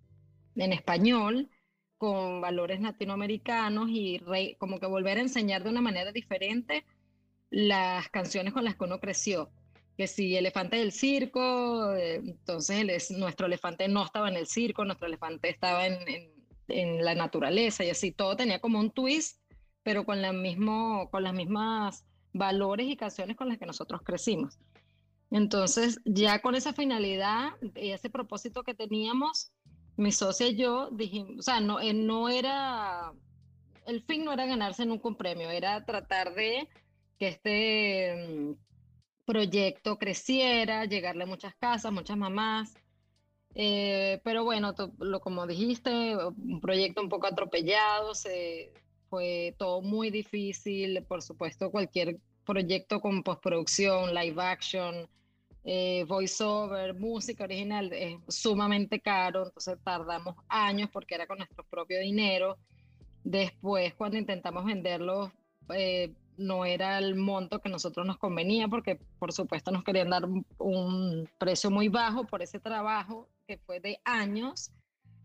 en 0.56 0.72
español 0.72 1.50
con 1.98 2.40
valores 2.40 2.80
latinoamericanos 2.80 3.90
y 3.90 4.22
como 4.58 4.80
que 4.80 4.86
volver 4.86 5.18
a 5.18 5.22
enseñar 5.24 5.62
de 5.62 5.72
una 5.72 5.82
manera 5.82 6.14
diferente 6.14 6.86
las 7.50 8.08
canciones 8.08 8.54
con 8.54 8.64
las 8.64 8.76
que 8.76 8.86
uno 8.86 9.02
creció. 9.02 9.52
Que 9.98 10.08
si 10.08 10.38
Elefante 10.38 10.78
del 10.78 10.94
Circo, 10.94 11.94
eh, 11.96 12.16
entonces 12.16 13.12
nuestro 13.12 13.48
elefante 13.48 13.90
no 13.90 14.06
estaba 14.06 14.30
en 14.30 14.38
el 14.38 14.48
circo, 14.48 14.86
nuestro 14.86 15.08
elefante 15.08 15.50
estaba 15.50 15.86
en, 15.86 15.98
en, 16.70 17.04
la 17.04 17.14
naturaleza 17.14 17.84
y 17.84 17.90
así, 17.90 18.14
todo 18.14 18.38
tenía 18.38 18.62
como 18.62 18.80
un 18.80 18.92
twist, 18.92 19.42
pero 19.84 20.06
con, 20.06 20.22
la 20.22 20.32
mismo, 20.32 21.10
con 21.12 21.24
las 21.24 21.34
mismas 21.34 22.06
valores 22.34 22.88
y 22.88 22.98
canciones 22.98 23.38
con 23.38 23.48
las 23.48 23.58
que 23.58 23.66
nosotros 23.66 24.02
crecimos. 24.04 24.60
Entonces, 25.32 26.00
ya 26.06 26.42
con 26.42 26.56
esa 26.56 26.74
finalidad 26.74 27.54
y 27.76 27.90
ese 27.90 28.10
propósito 28.10 28.64
que 28.64 28.76
teníamos, 28.76 29.52
mi 29.96 30.12
socia 30.12 30.48
y 30.48 30.58
yo 30.58 30.90
dijimos, 30.92 31.40
o 31.40 31.42
sea, 31.42 31.60
no, 31.60 31.80
eh, 31.80 31.94
no 31.94 32.30
era, 32.30 33.14
el 33.88 34.04
fin 34.04 34.26
no 34.26 34.34
era 34.34 34.46
ganarse 34.46 34.86
nunca 34.86 35.08
un 35.08 35.16
premio, 35.16 35.50
era 35.50 35.86
tratar 35.86 36.34
de 36.36 36.68
que 37.18 37.28
este 37.30 38.28
mm, 38.28 38.54
proyecto 39.26 39.98
creciera, 39.98 40.86
llegarle 40.86 41.24
a 41.24 41.28
muchas 41.28 41.56
casas, 41.56 41.92
muchas 41.92 42.18
mamás. 42.18 42.74
Eh, 43.56 44.20
pero 44.24 44.44
bueno, 44.44 44.74
lo, 45.00 45.20
como 45.22 45.46
dijiste, 45.46 46.16
un 46.18 46.60
proyecto 46.60 47.02
un 47.02 47.10
poco 47.10 47.28
atropellado, 47.28 48.16
se, 48.16 48.72
fue 49.14 49.54
todo 49.60 49.84
muy 49.84 50.10
difícil, 50.10 51.04
por 51.04 51.22
supuesto, 51.22 51.70
cualquier 51.70 52.18
proyecto 52.44 53.00
con 53.00 53.22
postproducción, 53.22 54.12
live 54.12 54.42
action, 54.42 55.08
eh, 55.64 56.04
voiceover, 56.08 56.96
música 56.96 57.44
original 57.44 57.94
es 57.94 58.18
sumamente 58.28 59.00
caro, 59.02 59.46
entonces 59.46 59.78
tardamos 59.84 60.34
años 60.50 60.90
porque 60.92 61.14
era 61.14 61.28
con 61.28 61.38
nuestro 61.38 61.64
propio 61.66 62.00
dinero. 62.00 62.58
Después, 63.24 63.94
cuando 63.94 64.18
intentamos 64.18 64.66
venderlo, 64.66 65.32
eh, 65.76 66.12
no 66.36 66.66
era 66.66 66.98
el 66.98 67.14
monto 67.14 67.62
que 67.62 67.70
nosotros 67.70 68.08
nos 68.08 68.18
convenía 68.18 68.68
porque, 68.68 69.00
por 69.20 69.32
supuesto, 69.32 69.70
nos 69.70 69.84
querían 69.84 70.10
dar 70.10 70.24
un 70.58 71.30
precio 71.38 71.70
muy 71.70 71.88
bajo 71.88 72.26
por 72.26 72.42
ese 72.42 72.60
trabajo 72.60 73.30
que 73.46 73.60
fue 73.60 73.80
de 73.80 74.00
años. 74.06 74.72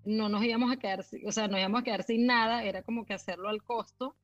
No 0.08 0.28
nos 0.28 0.42
íbamos 0.44 0.72
a 0.72 0.76
quedar, 0.76 1.04
o 1.26 1.32
sea, 1.32 1.48
nos 1.48 1.60
íbamos 1.60 1.80
a 1.80 1.84
quedar 1.84 2.02
sin 2.02 2.26
nada, 2.26 2.64
era 2.64 2.82
como 2.82 3.04
que 3.04 3.14
hacerlo 3.14 3.48
al 3.48 3.62
costo 3.62 4.16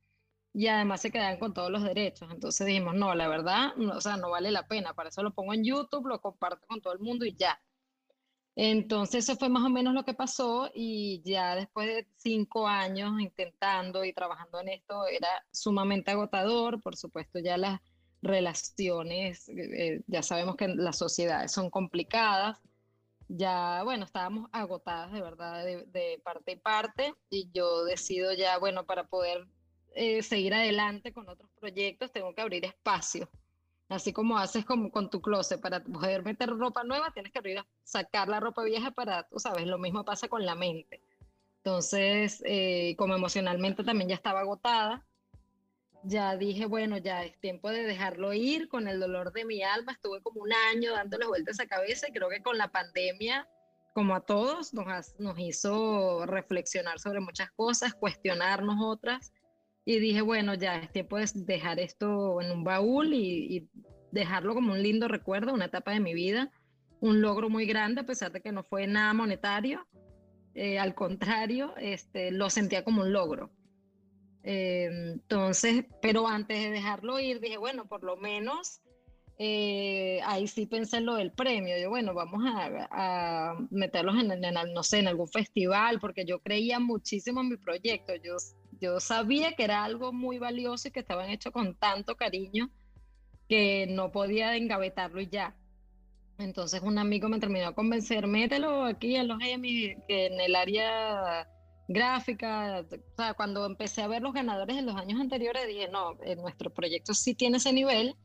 y 0.54 0.68
además 0.68 1.00
se 1.02 1.10
quedan 1.10 1.38
con 1.38 1.52
todos 1.52 1.70
los 1.70 1.82
derechos. 1.82 2.30
Entonces 2.32 2.66
dijimos, 2.66 2.94
no, 2.94 3.14
la 3.14 3.28
verdad, 3.28 3.74
no, 3.76 3.96
o 3.96 4.00
sea, 4.00 4.16
no 4.16 4.30
vale 4.30 4.50
la 4.52 4.66
pena. 4.68 4.94
Para 4.94 5.08
eso 5.10 5.22
lo 5.22 5.34
pongo 5.34 5.52
en 5.52 5.64
YouTube, 5.64 6.06
lo 6.06 6.20
comparto 6.20 6.66
con 6.66 6.80
todo 6.80 6.92
el 6.94 7.00
mundo 7.00 7.26
y 7.26 7.34
ya. 7.36 7.60
Entonces 8.56 9.24
eso 9.24 9.36
fue 9.36 9.48
más 9.48 9.64
o 9.64 9.68
menos 9.68 9.94
lo 9.94 10.04
que 10.04 10.14
pasó 10.14 10.70
y 10.72 11.22
ya 11.24 11.56
después 11.56 11.88
de 11.88 12.08
cinco 12.16 12.68
años 12.68 13.20
intentando 13.20 14.04
y 14.04 14.12
trabajando 14.12 14.60
en 14.60 14.68
esto 14.68 15.06
era 15.08 15.28
sumamente 15.50 16.12
agotador. 16.12 16.80
Por 16.80 16.96
supuesto, 16.96 17.40
ya 17.40 17.58
las 17.58 17.80
relaciones, 18.22 19.48
eh, 19.48 20.02
ya 20.06 20.22
sabemos 20.22 20.56
que 20.56 20.68
las 20.68 20.96
sociedades 20.98 21.50
son 21.52 21.68
complicadas. 21.68 22.60
Ya, 23.28 23.82
bueno, 23.84 24.04
estábamos 24.04 24.48
agotadas 24.52 25.12
de 25.12 25.22
verdad 25.22 25.64
de, 25.64 26.20
parte 26.22 26.52
y 26.52 26.56
parte 26.56 27.14
y 27.30 27.50
yo 27.52 27.84
decido 27.84 28.32
ya, 28.32 28.58
bueno, 28.58 28.84
para 28.84 29.06
poder 29.06 29.46
eh, 29.94 30.22
seguir 30.22 30.54
adelante 30.54 31.12
con 31.12 31.28
otros 31.28 31.50
proyectos, 31.58 32.12
tengo 32.12 32.34
que 32.34 32.42
abrir 32.42 32.64
espacio. 32.64 33.28
Así 33.88 34.12
como 34.12 34.38
haces 34.38 34.64
con, 34.64 34.90
con 34.90 35.10
tu 35.10 35.20
closet, 35.20 35.60
para 35.60 35.82
poder 35.82 36.24
meter 36.24 36.48
ropa 36.50 36.84
nueva, 36.84 37.12
tienes 37.12 37.32
que 37.32 37.38
abrir, 37.38 37.64
sacar 37.82 38.28
la 38.28 38.40
ropa 38.40 38.62
vieja 38.62 38.90
para, 38.90 39.24
tú 39.28 39.38
sabes, 39.38 39.66
lo 39.66 39.78
mismo 39.78 40.04
pasa 40.04 40.28
con 40.28 40.44
la 40.44 40.54
mente. 40.54 41.02
Entonces, 41.58 42.42
eh, 42.44 42.94
como 42.98 43.14
emocionalmente 43.14 43.84
también 43.84 44.08
ya 44.10 44.16
estaba 44.16 44.40
agotada, 44.40 45.06
ya 46.04 46.36
dije, 46.36 46.66
bueno, 46.66 46.98
ya 46.98 47.24
es 47.24 47.38
tiempo 47.40 47.70
de 47.70 47.82
dejarlo 47.82 48.32
ir 48.32 48.68
con 48.68 48.88
el 48.88 49.00
dolor 49.00 49.32
de 49.32 49.44
mi 49.44 49.62
alma. 49.62 49.92
Estuve 49.92 50.20
como 50.22 50.42
un 50.42 50.52
año 50.52 50.92
dándole 50.92 51.26
vueltas 51.26 51.60
a 51.60 51.66
cabeza 51.66 52.08
y 52.08 52.12
creo 52.12 52.28
que 52.28 52.42
con 52.42 52.58
la 52.58 52.68
pandemia, 52.68 53.48
como 53.94 54.14
a 54.14 54.20
todos, 54.20 54.74
nos, 54.74 55.18
nos 55.18 55.38
hizo 55.38 56.26
reflexionar 56.26 56.98
sobre 56.98 57.20
muchas 57.20 57.50
cosas, 57.52 57.94
cuestionarnos 57.94 58.76
otras 58.80 59.32
y 59.84 59.98
dije, 59.98 60.22
bueno, 60.22 60.54
ya 60.54 60.76
es 60.76 60.90
tiempo 60.90 61.18
de 61.18 61.26
dejar 61.34 61.78
esto 61.78 62.40
en 62.40 62.50
un 62.50 62.64
baúl 62.64 63.12
y, 63.12 63.68
dejarlo 64.12 64.54
como 64.54 64.72
un 64.72 64.80
lindo 64.80 65.08
recuerdo, 65.08 65.52
una 65.52 65.64
etapa 65.64 65.90
de 65.90 65.98
mi 65.98 66.14
vida, 66.14 66.52
un 67.00 67.20
logro 67.20 67.50
muy 67.50 67.66
grande, 67.66 68.02
a 68.02 68.06
pesar 68.06 68.30
de 68.30 68.40
que 68.40 68.52
no 68.52 68.62
fue 68.62 68.86
nada 68.86 69.12
monetario. 69.12 69.88
Eh, 70.54 70.78
al 70.78 70.94
contrario, 70.94 71.74
este, 71.78 72.30
lo 72.30 72.48
sentía 72.48 72.84
como 72.84 73.02
un 73.02 73.12
logro. 73.12 73.50
Eh, 74.44 74.88
entonces, 75.14 75.86
pero 76.00 76.28
antes 76.28 76.62
de 76.62 76.70
dejarlo 76.70 77.18
ir, 77.18 77.40
dije, 77.40 77.56
bueno, 77.56 77.86
por 77.86 78.04
lo 78.04 78.16
menos 78.16 78.80
eh, 79.38 80.20
ahí 80.24 80.46
sí 80.46 80.66
pensé 80.66 80.98
en 80.98 81.06
lo 81.06 81.14
del 81.16 81.32
premio. 81.32 81.76
Yo, 81.78 81.90
bueno, 81.90 82.14
vamos 82.14 82.42
a, 82.46 82.88
a 82.90 83.58
meterlos 83.70 84.16
en, 84.22 84.30
en, 84.32 84.54
no 84.72 84.82
sé, 84.82 84.98
en 84.98 85.08
algún 85.08 85.28
festival, 85.28 85.98
porque 85.98 86.24
yo 86.24 86.40
creía 86.40 86.78
muchísimo 86.78 87.40
en 87.40 87.48
mi 87.48 87.56
proyecto. 87.56 88.14
Yo 88.16 88.36
yo 88.80 89.00
sabía 89.00 89.52
que 89.52 89.64
era 89.64 89.84
algo 89.84 90.12
muy 90.12 90.38
valioso 90.38 90.88
y 90.88 90.90
que 90.90 91.00
estaban 91.00 91.30
hechos 91.30 91.52
con 91.52 91.74
tanto 91.76 92.16
cariño 92.16 92.70
que 93.48 93.86
no 93.88 94.10
podía 94.12 94.56
engavetarlo 94.56 95.20
y 95.20 95.28
ya. 95.28 95.56
Entonces 96.38 96.82
un 96.82 96.98
amigo 96.98 97.28
me 97.28 97.38
terminó 97.38 97.68
a 97.68 97.74
convencer, 97.74 98.26
mételo 98.26 98.84
aquí 98.84 99.16
en 99.16 99.28
los 99.28 99.38
Emmy, 99.40 99.94
que 100.08 100.26
en 100.26 100.40
el 100.40 100.56
área 100.56 101.48
gráfica, 101.88 102.84
o 102.90 103.16
sea, 103.16 103.34
cuando 103.34 103.66
empecé 103.66 104.02
a 104.02 104.08
ver 104.08 104.22
los 104.22 104.32
ganadores 104.32 104.76
en 104.76 104.86
los 104.86 104.96
años 104.96 105.20
anteriores, 105.20 105.66
dije, 105.66 105.88
no, 105.88 106.16
en 106.22 106.40
nuestro 106.40 106.70
proyecto 106.70 107.14
sí 107.14 107.34
tiene 107.34 107.58
ese 107.58 107.72
nivel, 107.72 108.16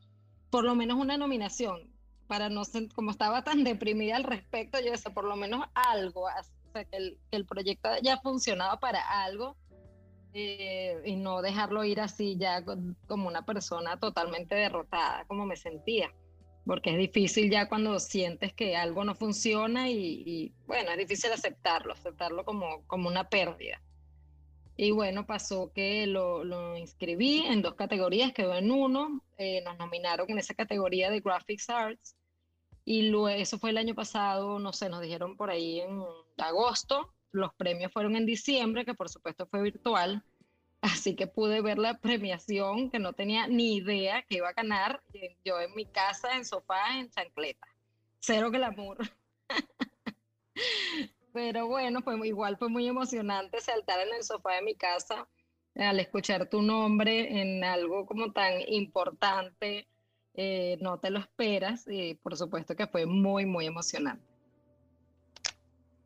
por 0.50 0.64
lo 0.64 0.74
menos 0.74 0.98
una 0.98 1.16
nominación, 1.16 1.90
para 2.26 2.48
no 2.48 2.62
como 2.94 3.10
estaba 3.10 3.42
tan 3.44 3.64
deprimida 3.64 4.16
al 4.16 4.24
respecto, 4.24 4.80
yo 4.80 4.92
decía, 4.92 5.12
por 5.12 5.24
lo 5.24 5.36
menos 5.36 5.64
algo, 5.74 6.22
o 6.22 6.72
sea, 6.72 6.84
que 6.84 6.96
el, 6.96 7.18
que 7.30 7.36
el 7.36 7.46
proyecto 7.46 7.88
ya 8.02 8.18
funcionaba 8.18 8.78
para 8.80 9.00
algo, 9.24 9.56
eh, 10.32 11.02
y 11.04 11.16
no 11.16 11.42
dejarlo 11.42 11.82
ir 11.82 12.00
así 12.00 12.36
ya 12.38 12.64
como 13.08 13.26
una 13.26 13.44
persona 13.44 13.98
totalmente 13.98 14.54
derrotada, 14.54 15.24
como 15.26 15.44
me 15.44 15.56
sentía. 15.56 16.12
Porque 16.64 16.90
es 16.90 16.98
difícil 16.98 17.50
ya 17.50 17.68
cuando 17.68 17.98
sientes 17.98 18.52
que 18.52 18.76
algo 18.76 19.04
no 19.04 19.14
funciona 19.14 19.88
y, 19.88 20.52
bueno, 20.66 20.90
es 20.90 20.98
difícil 20.98 21.32
aceptarlo, 21.32 21.92
aceptarlo 21.92 22.44
como, 22.44 22.82
como 22.86 23.08
una 23.08 23.28
pérdida. 23.28 23.82
Y 24.76 24.92
bueno, 24.92 25.26
pasó 25.26 25.72
que 25.74 26.06
lo, 26.06 26.44
lo 26.44 26.76
inscribí 26.76 27.44
en 27.46 27.60
dos 27.60 27.74
categorías, 27.74 28.32
quedó 28.32 28.54
en 28.54 28.70
uno, 28.70 29.22
eh, 29.36 29.62
nos 29.62 29.76
nominaron 29.78 30.30
en 30.30 30.38
esa 30.38 30.54
categoría 30.54 31.10
de 31.10 31.20
Graphics 31.20 31.68
Arts 31.68 32.16
y 32.84 33.02
luego, 33.02 33.28
eso 33.28 33.58
fue 33.58 33.70
el 33.70 33.78
año 33.78 33.94
pasado, 33.94 34.58
no 34.58 34.72
sé, 34.72 34.88
nos 34.88 35.00
dijeron 35.00 35.36
por 35.36 35.50
ahí 35.50 35.80
en 35.80 36.02
agosto, 36.38 37.14
los 37.30 37.54
premios 37.54 37.92
fueron 37.92 38.16
en 38.16 38.26
diciembre, 38.26 38.84
que 38.84 38.94
por 38.94 39.08
supuesto 39.08 39.46
fue 39.46 39.62
virtual, 39.62 40.24
así 40.80 41.14
que 41.14 41.26
pude 41.26 41.60
ver 41.60 41.78
la 41.78 41.98
premiación 41.98 42.90
que 42.90 42.98
no 42.98 43.12
tenía 43.12 43.46
ni 43.46 43.76
idea 43.76 44.22
que 44.22 44.36
iba 44.36 44.48
a 44.48 44.54
ganar. 44.54 45.02
Yo 45.44 45.60
en 45.60 45.74
mi 45.74 45.86
casa, 45.86 46.36
en 46.36 46.44
sofá, 46.44 46.98
en 46.98 47.10
chancleta. 47.10 47.66
Cero 48.18 48.50
glamour. 48.50 48.98
Pero 51.32 51.68
bueno, 51.68 52.02
fue, 52.02 52.16
igual 52.26 52.56
fue 52.56 52.68
muy 52.68 52.86
emocionante 52.88 53.60
saltar 53.60 54.00
en 54.06 54.14
el 54.14 54.24
sofá 54.24 54.54
de 54.54 54.62
mi 54.62 54.74
casa 54.74 55.28
al 55.76 56.00
escuchar 56.00 56.48
tu 56.48 56.62
nombre 56.62 57.40
en 57.40 57.62
algo 57.64 58.06
como 58.06 58.32
tan 58.32 58.60
importante. 58.68 59.86
Eh, 60.34 60.78
no 60.80 60.98
te 60.98 61.10
lo 61.10 61.18
esperas 61.18 61.86
y 61.88 62.14
por 62.14 62.36
supuesto 62.36 62.76
que 62.76 62.86
fue 62.86 63.06
muy, 63.06 63.46
muy 63.46 63.66
emocionante. 63.66 64.24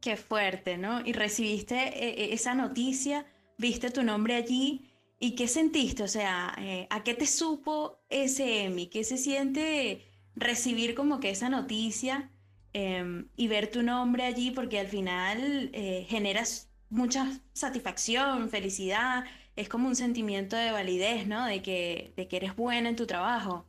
Qué 0.00 0.16
fuerte, 0.16 0.76
¿no? 0.76 1.00
Y 1.00 1.12
recibiste 1.12 1.76
eh, 1.76 2.25
eh, 2.25 2.28
esa 2.33 2.54
noticia, 2.54 3.26
viste 3.58 3.90
tu 3.90 4.02
nombre 4.02 4.34
allí 4.34 4.90
y 5.18 5.34
¿qué 5.34 5.49
sentiste? 5.49 6.02
O 6.02 6.08
sea, 6.08 6.54
eh, 6.58 6.87
¿a 6.90 7.02
qué 7.02 7.14
te 7.14 7.26
supo 7.26 7.99
ese 8.08 8.64
Emmy? 8.64 8.88
¿Qué 8.88 9.04
se 9.04 9.16
siente 9.16 10.04
recibir 10.37 10.94
como 10.94 11.20
que 11.20 11.30
esa 11.30 11.49
noticia 11.49 12.30
em, 12.73 13.28
y 13.37 13.49
ver 13.49 13.70
tu 13.70 13.82
nombre 13.82 14.25
allí? 14.25 14.50
Porque 14.50 14.78
al 14.80 14.88
final 14.88 15.70
generas 16.08 16.70
mucha 16.90 17.40
satisfacción, 17.52 18.50
felicidad, 18.50 19.25
es 19.56 19.68
como 19.68 19.88
un 19.88 19.96
sentimiento 19.96 20.56
de 20.56 20.73
validez, 20.73 21.26
¿no? 21.26 21.46
De 21.46 21.62
que, 21.62 22.12
de 22.16 22.28
que 22.28 22.37
eres 22.37 22.56
buena 22.56 22.88
en 22.88 22.96
tu 22.96 23.06
trabajo. 23.06 23.66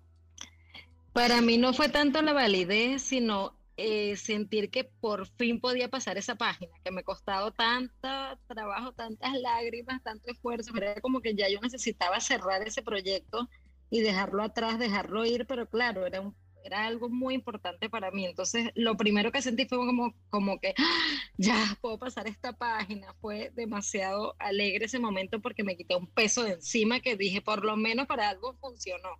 Para 1.13 1.42
mí 1.42 1.58
no 1.58 1.74
fue 1.74 1.89
tanto 1.89 2.22
la 2.22 2.34
validez, 2.34 3.01
sino 3.01 3.56
eh, 3.77 4.15
sentir 4.15 4.70
que 4.70 4.86
por 4.86 5.27
fin 5.27 5.60
podía 5.60 5.89
pasar 5.89 6.17
esa 6.17 6.36
página, 6.36 6.72
que 6.84 6.91
me 6.91 7.03
costado 7.03 7.51
tanto 7.51 8.08
trabajo, 8.48 8.94
tantas 8.94 9.34
lágrimas, 9.39 10.01
tanto 10.03 10.32
esfuerzo, 10.32 10.75
era 10.77 11.01
como 11.01 11.22
que 11.22 11.36
ya 11.36 11.50
yo 11.50 11.60
necesitaba 11.62 12.20
cerrar 12.20 12.65
ese 12.67 12.82
proyecto 12.82 13.50
y 13.89 14.01
dejarlo 14.01 14.44
atrás, 14.44 14.79
dejarlo 14.79 15.25
ir, 15.25 15.46
pero 15.46 15.70
claro, 15.70 16.05
era 16.05 16.22
un 16.22 16.36
era 16.65 16.88
algo 16.88 17.10
muy 17.10 17.36
importante 17.36 17.91
para 17.91 18.10
mí. 18.10 18.25
Entonces, 18.25 18.72
lo 18.74 18.98
primero 18.98 19.32
que 19.32 19.44
sentí 19.44 19.65
fue 19.67 19.77
como, 19.77 20.15
como 20.29 20.60
que 20.60 20.74
¡ah! 20.75 21.17
ya 21.38 21.77
puedo 21.79 22.00
pasar 22.00 22.27
esta 22.27 22.53
página. 22.53 23.13
Fue 23.22 23.51
demasiado 23.53 24.36
alegre 24.39 24.86
ese 24.86 24.98
momento 24.98 25.39
porque 25.41 25.63
me 25.63 25.77
quité 25.77 25.96
un 25.96 26.08
peso 26.08 26.44
de 26.44 26.53
encima 26.53 27.01
que 27.01 27.15
dije, 27.15 27.39
por 27.41 27.63
lo 27.63 27.77
menos 27.77 28.08
para 28.08 28.29
algo 28.29 28.55
funcionó. 28.55 29.20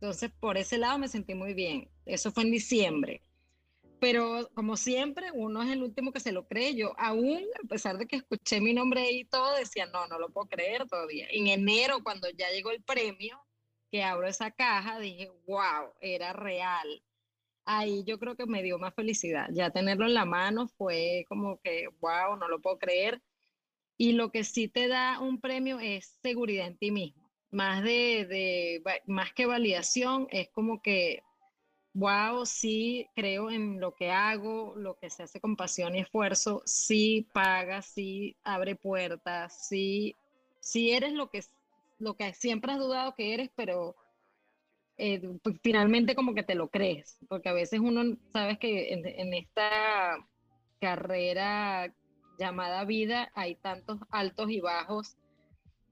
Entonces, 0.00 0.30
por 0.40 0.56
ese 0.56 0.78
lado 0.78 0.98
me 0.98 1.08
sentí 1.08 1.34
muy 1.34 1.52
bien. 1.52 1.90
Eso 2.06 2.32
fue 2.32 2.44
en 2.44 2.52
diciembre. 2.52 3.22
Pero 3.98 4.50
como 4.54 4.76
siempre, 4.76 5.30
uno 5.32 5.62
es 5.62 5.70
el 5.70 5.82
último 5.82 6.12
que 6.12 6.20
se 6.20 6.32
lo 6.32 6.46
cree. 6.46 6.74
Yo 6.74 6.94
aún, 6.98 7.44
a 7.62 7.66
pesar 7.68 7.96
de 7.98 8.06
que 8.06 8.16
escuché 8.16 8.60
mi 8.60 8.74
nombre 8.74 9.00
ahí 9.02 9.20
y 9.20 9.24
todo, 9.24 9.56
decía, 9.56 9.86
no, 9.86 10.06
no 10.06 10.18
lo 10.18 10.30
puedo 10.30 10.48
creer 10.48 10.86
todavía. 10.86 11.26
En 11.30 11.46
enero, 11.46 12.02
cuando 12.02 12.28
ya 12.30 12.50
llegó 12.50 12.70
el 12.70 12.82
premio, 12.82 13.38
que 13.90 14.02
abro 14.02 14.26
esa 14.28 14.50
caja, 14.50 14.98
dije, 14.98 15.30
wow, 15.46 15.94
era 16.00 16.32
real. 16.32 17.02
Ahí 17.64 18.04
yo 18.06 18.18
creo 18.18 18.36
que 18.36 18.46
me 18.46 18.62
dio 18.62 18.78
más 18.78 18.94
felicidad. 18.94 19.48
Ya 19.52 19.70
tenerlo 19.70 20.06
en 20.06 20.14
la 20.14 20.24
mano 20.24 20.68
fue 20.68 21.24
como 21.28 21.60
que, 21.62 21.88
wow, 22.00 22.36
no 22.38 22.48
lo 22.48 22.60
puedo 22.60 22.78
creer. 22.78 23.22
Y 23.98 24.12
lo 24.12 24.30
que 24.30 24.44
sí 24.44 24.68
te 24.68 24.88
da 24.88 25.20
un 25.20 25.40
premio 25.40 25.80
es 25.80 26.18
seguridad 26.22 26.66
en 26.66 26.78
ti 26.78 26.90
mismo. 26.90 27.32
Más 27.50 27.82
de, 27.82 28.26
de 28.26 28.82
más 29.06 29.32
que 29.32 29.46
validación, 29.46 30.28
es 30.30 30.50
como 30.50 30.82
que, 30.82 31.22
wow, 31.96 32.44
sí 32.44 33.08
creo 33.14 33.50
en 33.50 33.80
lo 33.80 33.94
que 33.94 34.10
hago, 34.10 34.74
lo 34.76 34.98
que 34.98 35.08
se 35.08 35.22
hace 35.22 35.40
con 35.40 35.56
pasión 35.56 35.96
y 35.96 36.00
esfuerzo, 36.00 36.62
sí 36.66 37.26
paga, 37.32 37.80
sí 37.80 38.36
abre 38.44 38.76
puertas, 38.76 39.66
sí, 39.66 40.14
sí 40.60 40.90
eres 40.90 41.12
lo 41.12 41.30
que 41.30 41.42
lo 41.98 42.14
que 42.14 42.34
siempre 42.34 42.72
has 42.72 42.78
dudado 42.78 43.14
que 43.14 43.32
eres, 43.32 43.50
pero 43.56 43.96
eh, 44.98 45.22
pues, 45.42 45.56
finalmente 45.62 46.14
como 46.14 46.34
que 46.34 46.42
te 46.42 46.54
lo 46.54 46.68
crees, 46.68 47.18
porque 47.28 47.48
a 47.48 47.54
veces 47.54 47.80
uno, 47.80 48.18
sabes 48.30 48.58
que 48.58 48.92
en, 48.92 49.32
esta 49.32 50.18
carrera 50.78 51.94
llamada 52.38 52.84
vida 52.84 53.30
hay 53.34 53.54
tantos 53.54 53.98
altos 54.10 54.50
y 54.50 54.60
bajos 54.60 55.16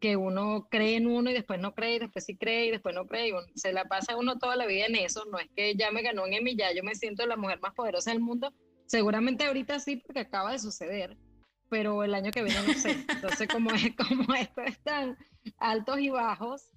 que 0.05 0.19
uno 0.19 0.69
cree 0.71 0.97
en 0.97 1.07
uno 1.07 1.31
y 1.31 1.33
después 1.33 1.59
no 1.59 1.73
cree, 1.73 1.95
y 1.95 1.99
después 2.01 2.27
sí 2.27 2.37
cree 2.37 2.67
y 2.67 2.71
después 2.73 2.95
no 2.95 3.07
cree, 3.07 3.31
y 3.31 3.33
se 3.59 3.73
la 3.73 3.87
pasa 3.87 4.19
uno 4.19 4.37
toda 4.37 4.55
la 4.55 4.67
vida 4.67 4.85
en 4.85 4.97
eso, 4.97 5.25
no 5.33 5.39
es 5.39 5.49
que 5.57 5.77
ya 5.77 5.91
me 5.93 6.03
ganó 6.03 6.27
en 6.27 6.35
Emmy, 6.35 6.55
ya 6.55 6.75
yo 6.75 6.83
me 6.83 6.95
siento 6.95 7.25
la 7.25 7.39
mujer 7.39 7.59
más 7.63 7.73
poderosa 7.73 8.11
del 8.11 8.21
mundo, 8.21 8.53
seguramente 8.85 9.47
ahorita 9.47 9.81
sí 9.81 9.97
porque 9.97 10.21
acaba 10.21 10.53
de 10.53 10.59
suceder, 10.59 11.17
pero 11.71 12.05
el 12.05 12.13
año 12.13 12.33
que 12.33 12.43
viene 12.43 12.61
no 12.67 12.75
sé, 12.75 12.91
entonces 13.09 13.49
como, 13.49 13.71
es, 13.71 13.97
como 13.97 14.35
esto 14.35 14.61
es 14.61 14.79
tan 14.83 15.17
altos 15.57 15.99
y 15.99 16.11
bajos, 16.11 16.69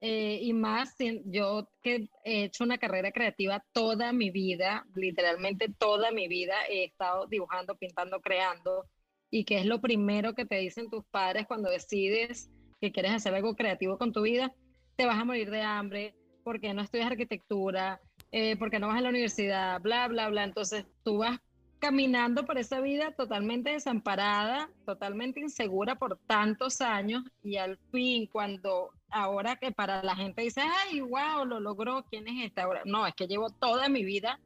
eh, 0.00 0.38
y 0.40 0.54
más 0.54 0.94
yo 1.26 1.68
que 1.82 2.08
he 2.24 2.44
hecho 2.44 2.64
una 2.64 2.78
carrera 2.78 3.12
creativa 3.12 3.62
toda 3.72 4.14
mi 4.14 4.30
vida, 4.30 4.86
literalmente 4.94 5.68
toda 5.78 6.12
mi 6.12 6.28
vida 6.28 6.54
he 6.70 6.84
estado 6.84 7.26
dibujando, 7.26 7.76
pintando, 7.76 8.22
creando, 8.22 8.86
y 9.34 9.42
que 9.42 9.58
es 9.58 9.66
lo 9.66 9.80
primero 9.80 10.34
que 10.34 10.46
te 10.46 10.58
dicen 10.58 10.88
tus 10.88 11.04
padres 11.06 11.48
cuando 11.48 11.68
decides 11.68 12.52
que 12.80 12.92
quieres 12.92 13.10
hacer 13.10 13.34
algo 13.34 13.56
creativo 13.56 13.98
con 13.98 14.12
tu 14.12 14.22
vida, 14.22 14.54
te 14.94 15.06
vas 15.06 15.18
a 15.18 15.24
morir 15.24 15.50
de 15.50 15.60
hambre, 15.60 16.14
porque 16.44 16.72
no 16.72 16.82
estudias 16.82 17.08
arquitectura, 17.10 18.00
eh, 18.30 18.54
porque 18.56 18.78
no 18.78 18.86
vas 18.86 18.98
a 18.98 19.00
la 19.00 19.08
universidad, 19.08 19.80
bla, 19.80 20.06
bla, 20.06 20.28
bla. 20.28 20.44
Entonces 20.44 20.86
tú 21.02 21.18
vas 21.18 21.40
caminando 21.80 22.46
por 22.46 22.58
esa 22.58 22.80
vida 22.80 23.10
totalmente 23.10 23.70
desamparada, 23.70 24.70
totalmente 24.86 25.40
insegura 25.40 25.96
por 25.96 26.16
tantos 26.28 26.80
años 26.80 27.24
y 27.42 27.56
al 27.56 27.76
fin 27.90 28.28
cuando 28.28 28.90
ahora 29.10 29.56
que 29.56 29.72
para 29.72 30.00
la 30.04 30.14
gente 30.14 30.42
dice, 30.42 30.60
ay, 30.60 31.00
wow, 31.00 31.44
lo 31.44 31.58
logró, 31.58 32.04
¿quién 32.08 32.28
es 32.28 32.46
esta? 32.46 32.62
Ahora, 32.62 32.82
no, 32.84 33.04
es 33.04 33.14
que 33.14 33.26
llevo 33.26 33.50
toda 33.50 33.88
mi 33.88 34.04
vida 34.04 34.38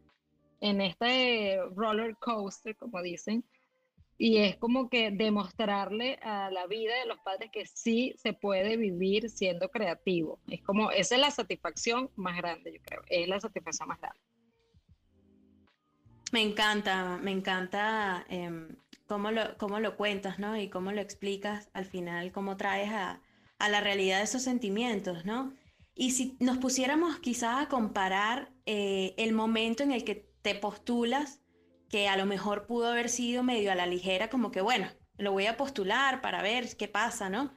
en 0.63 0.81
este 0.81 1.61
roller 1.77 2.17
coaster, 2.17 2.75
como 2.75 3.03
dicen, 3.03 3.45
y 4.19 4.39
es 4.39 4.57
como 4.57 4.91
que 4.91 5.13
demostrarle 5.13 6.19
a 6.23 6.51
la 6.51 6.67
vida 6.67 6.93
de 6.99 7.07
los 7.07 7.21
padres 7.21 7.51
que 7.53 7.67
sí 7.67 8.15
se 8.19 8.33
puede 8.33 8.77
vivir 8.77 9.31
siendo 9.31 9.71
creativo. 9.71 10.41
Es 10.49 10.61
como, 10.63 10.91
esa 10.91 11.15
es 11.15 11.21
la 11.21 11.31
satisfacción 11.31 12.11
más 12.17 12.37
grande, 12.37 12.73
yo 12.73 12.81
creo, 12.83 13.03
es 13.09 13.29
la 13.29 13.41
satisfacción 13.41 13.89
más 13.89 14.01
grande. 14.01 14.21
Me 16.33 16.43
encanta, 16.43 17.17
me 17.23 17.31
encanta 17.31 18.27
em, 18.29 18.77
cómo, 19.07 19.31
lo, 19.31 19.57
cómo 19.57 19.79
lo 19.79 19.97
cuentas, 19.97 20.41
¿no? 20.41 20.61
Y 20.61 20.69
cómo 20.69 20.91
lo 20.91 21.01
explicas 21.01 21.71
al 21.73 21.87
final, 21.87 22.33
cómo 22.33 22.57
traes 22.57 22.91
a, 22.91 23.23
a 23.59 23.69
la 23.69 23.81
realidad 23.81 24.21
esos 24.21 24.43
sentimientos, 24.43 25.25
¿no? 25.25 25.55
Y 25.95 26.11
si 26.11 26.37
nos 26.41 26.59
pusiéramos 26.59 27.19
quizás 27.21 27.63
a 27.63 27.69
comparar 27.69 28.51
eh, 28.67 29.15
el 29.17 29.33
momento 29.33 29.85
en 29.85 29.93
el 29.93 30.05
que 30.05 30.29
te 30.43 30.55
postulas, 30.55 31.41
que 31.89 32.09
a 32.09 32.17
lo 32.17 32.27
mejor 32.27 32.67
pudo 32.67 32.89
haber 32.89 33.09
sido 33.09 33.43
medio 33.43 33.73
a 33.73 33.75
la 33.75 33.87
ligera, 33.87 34.31
como 34.31 34.51
que 34.51 34.61
bueno, 34.61 34.89
lo 35.17 35.33
voy 35.33 35.47
a 35.47 35.57
postular 35.57 36.21
para 36.21 36.43
ver 36.43 36.77
qué 36.77 36.89
pasa, 36.89 37.29
¿no? 37.29 37.55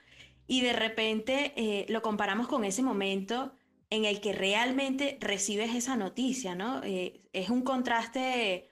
Y 0.47 0.61
de 0.61 0.73
repente 0.73 1.53
eh, 1.55 1.85
lo 1.89 2.01
comparamos 2.01 2.47
con 2.47 2.63
ese 2.63 2.81
momento 2.83 3.55
en 3.89 4.05
el 4.05 4.21
que 4.21 4.33
realmente 4.33 5.17
recibes 5.21 5.75
esa 5.75 5.95
noticia, 5.95 6.55
¿no? 6.55 6.81
Eh, 6.83 7.21
es 7.33 7.49
un 7.49 7.61
contraste 7.61 8.71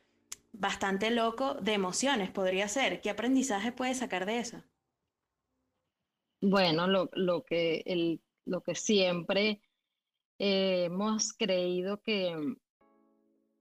bastante 0.52 1.12
loco 1.12 1.56
de 1.56 1.74
emociones, 1.74 2.32
podría 2.32 2.68
ser. 2.68 3.02
¿Qué 3.02 3.10
aprendizaje 3.10 3.72
puedes 3.72 4.00
sacar 4.00 4.26
de 4.26 4.40
eso? 4.40 4.64
Bueno, 6.42 6.88
lo, 6.88 7.44
que, 7.44 7.84
el, 7.86 8.22
lo 8.46 8.62
que 8.62 8.76
siempre 8.76 9.62
eh, 10.40 10.86
hemos 10.86 11.34
creído 11.34 12.02
que 12.02 12.34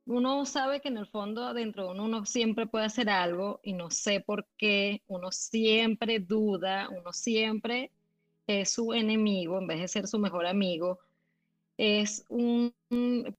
uno 0.09 0.47
sabe 0.47 0.81
que 0.81 0.89
en 0.89 0.99
el 0.99 1.07
fondo 1.07 1.55
dentro 1.55 1.85
de 1.85 1.91
uno 1.93 2.05
uno 2.05 2.27
siempre 2.27 2.67
puede 2.67 2.87
hacer 2.87 3.11
algo 3.11 3.61
y 3.63 3.75
no 3.75 3.91
sé 3.91 4.21
por 4.21 4.47
qué, 4.57 5.03
uno 5.07 5.31
siempre 5.33 6.19
duda, 6.21 6.89
uno 6.91 7.13
siempre 7.13 7.93
es 8.47 8.71
su 8.71 8.93
enemigo 8.95 9.59
en 9.59 9.67
vez 9.67 9.81
de 9.81 9.89
ser 9.89 10.07
su 10.09 10.19
mejor 10.19 10.47
amigo 10.47 10.99
es 11.79 12.27
un, 12.29 12.75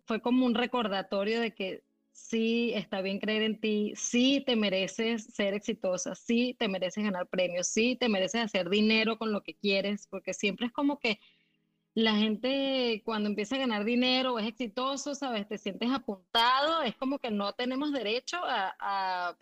fue 0.05 0.21
como 0.21 0.45
un 0.45 0.55
recordatorio 0.55 1.41
de 1.41 1.53
que 1.53 1.83
sí 2.11 2.71
está 2.73 3.01
bien 3.01 3.19
creer 3.19 3.43
en 3.43 3.59
ti, 3.59 3.93
sí 3.95 4.43
te 4.45 4.55
mereces 4.55 5.25
ser 5.25 5.53
exitosa, 5.53 6.15
sí 6.15 6.55
te 6.57 6.67
mereces 6.67 7.03
ganar 7.03 7.27
premios, 7.27 7.67
sí 7.67 7.97
te 7.99 8.09
mereces 8.09 8.41
hacer 8.41 8.69
dinero 8.69 9.17
con 9.17 9.31
lo 9.31 9.43
que 9.43 9.55
quieres, 9.55 10.07
porque 10.07 10.33
siempre 10.33 10.67
es 10.67 10.71
como 10.71 10.99
que 10.99 11.19
la 11.99 12.15
gente 12.15 13.01
cuando 13.05 13.29
empieza 13.29 13.55
a 13.55 13.59
ganar 13.59 13.83
dinero 13.83 14.33
o 14.33 14.39
es 14.39 14.47
exitoso, 14.47 15.15
sabes, 15.15 15.47
te 15.47 15.57
sientes 15.57 15.91
apuntado, 15.91 16.81
es 16.81 16.95
como 16.95 17.19
que 17.19 17.31
no 17.31 17.53
tenemos 17.53 17.91
derecho 17.91 18.37
a, 18.43 19.35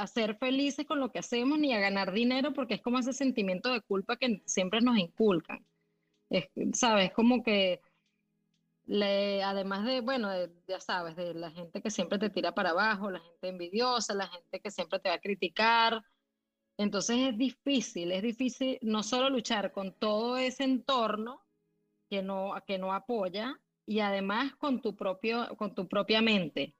a 0.00 0.06
ser 0.06 0.36
felices 0.36 0.86
con 0.86 0.98
lo 0.98 1.12
que 1.12 1.18
hacemos 1.18 1.58
ni 1.58 1.74
a 1.74 1.80
ganar 1.80 2.12
dinero 2.12 2.52
porque 2.54 2.74
es 2.74 2.82
como 2.82 2.98
ese 2.98 3.12
sentimiento 3.12 3.70
de 3.70 3.82
culpa 3.82 4.16
que 4.16 4.42
siempre 4.46 4.80
nos 4.80 4.98
inculcan. 4.98 5.64
Es, 6.30 6.48
sabes, 6.72 7.12
como 7.12 7.42
que 7.42 7.80
además 9.44 9.84
de, 9.84 10.00
bueno, 10.00 10.30
ya 10.66 10.80
sabes, 10.80 11.16
de 11.16 11.34
la 11.34 11.50
gente 11.50 11.82
que 11.82 11.90
siempre 11.90 12.18
te 12.18 12.30
tira 12.30 12.52
para 12.52 12.70
abajo, 12.70 13.10
la 13.10 13.20
gente 13.20 13.48
envidiosa, 13.48 14.14
la 14.14 14.28
gente 14.28 14.60
que 14.60 14.70
siempre 14.70 14.98
te 15.00 15.10
va 15.10 15.16
a 15.16 15.20
criticar. 15.20 16.02
Entonces 16.78 17.18
es 17.28 17.38
difícil, 17.38 18.10
es 18.12 18.22
difícil 18.22 18.78
no 18.82 19.02
solo 19.02 19.28
luchar 19.28 19.70
con 19.72 19.92
todo 19.92 20.38
ese 20.38 20.64
entorno 20.64 21.44
que 22.10 22.22
no, 22.22 22.54
que 22.66 22.78
no 22.78 22.92
apoya 22.92 23.58
y 23.86 24.00
además 24.00 24.54
con 24.56 24.82
tu, 24.82 24.94
propio, 24.96 25.48
con 25.56 25.74
tu 25.74 25.88
propia 25.88 26.20
mente, 26.20 26.74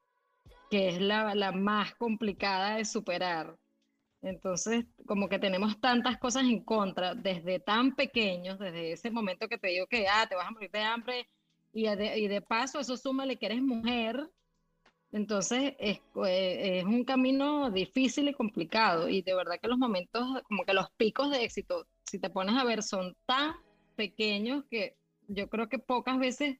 que 0.71 0.89
es 0.89 1.01
la, 1.01 1.35
la 1.35 1.53
más 1.53 1.95
complicada 1.95 2.77
de 2.77 2.85
superar. 2.85 3.57
Entonces, 4.23 4.85
como 5.07 5.29
que 5.29 5.39
tenemos 5.39 5.81
tantas 5.81 6.19
cosas 6.19 6.45
en 6.45 6.63
contra 6.63 7.15
desde 7.15 7.59
tan 7.59 7.95
pequeños, 7.95 8.59
desde 8.59 8.93
ese 8.93 9.11
momento 9.11 9.49
que 9.49 9.57
te 9.57 9.69
digo 9.69 9.87
que, 9.87 10.07
ah, 10.09 10.27
te 10.29 10.35
vas 10.35 10.49
a 10.49 10.51
morir 10.51 10.71
de 10.71 10.81
hambre, 10.81 11.27
y 11.73 11.85
de, 11.85 12.19
y 12.19 12.29
de 12.29 12.41
paso 12.41 12.81
eso 12.81 12.97
súmale 12.97 13.37
que 13.37 13.47
eres 13.47 13.63
mujer, 13.63 14.29
entonces 15.13 15.75
es, 15.79 16.01
eh, 16.27 16.79
es, 16.79 16.85
un 16.85 17.05
camino 17.05 17.71
difícil 17.71 18.29
y 18.29 18.35
complicado 18.35 19.09
y 19.09 19.23
de 19.23 19.35
verdad 19.35 19.59
que 19.61 19.69
los 19.69 19.79
momentos, 19.79 20.43
como 20.45 20.65
que 20.65 20.75
los 20.75 20.91
picos 20.93 21.31
de 21.31 21.45
éxito, 21.45 21.87
si 22.05 22.19
te 22.19 22.31
pones 22.31 22.57
a 22.57 22.65
ver, 22.65 22.83
son 22.83 23.17
tan 23.27 23.55
pequeños 23.97 24.65
que 24.71 24.97
yo 25.31 25.49
creo 25.49 25.69
que 25.69 25.79
pocas 25.79 26.19
veces 26.19 26.59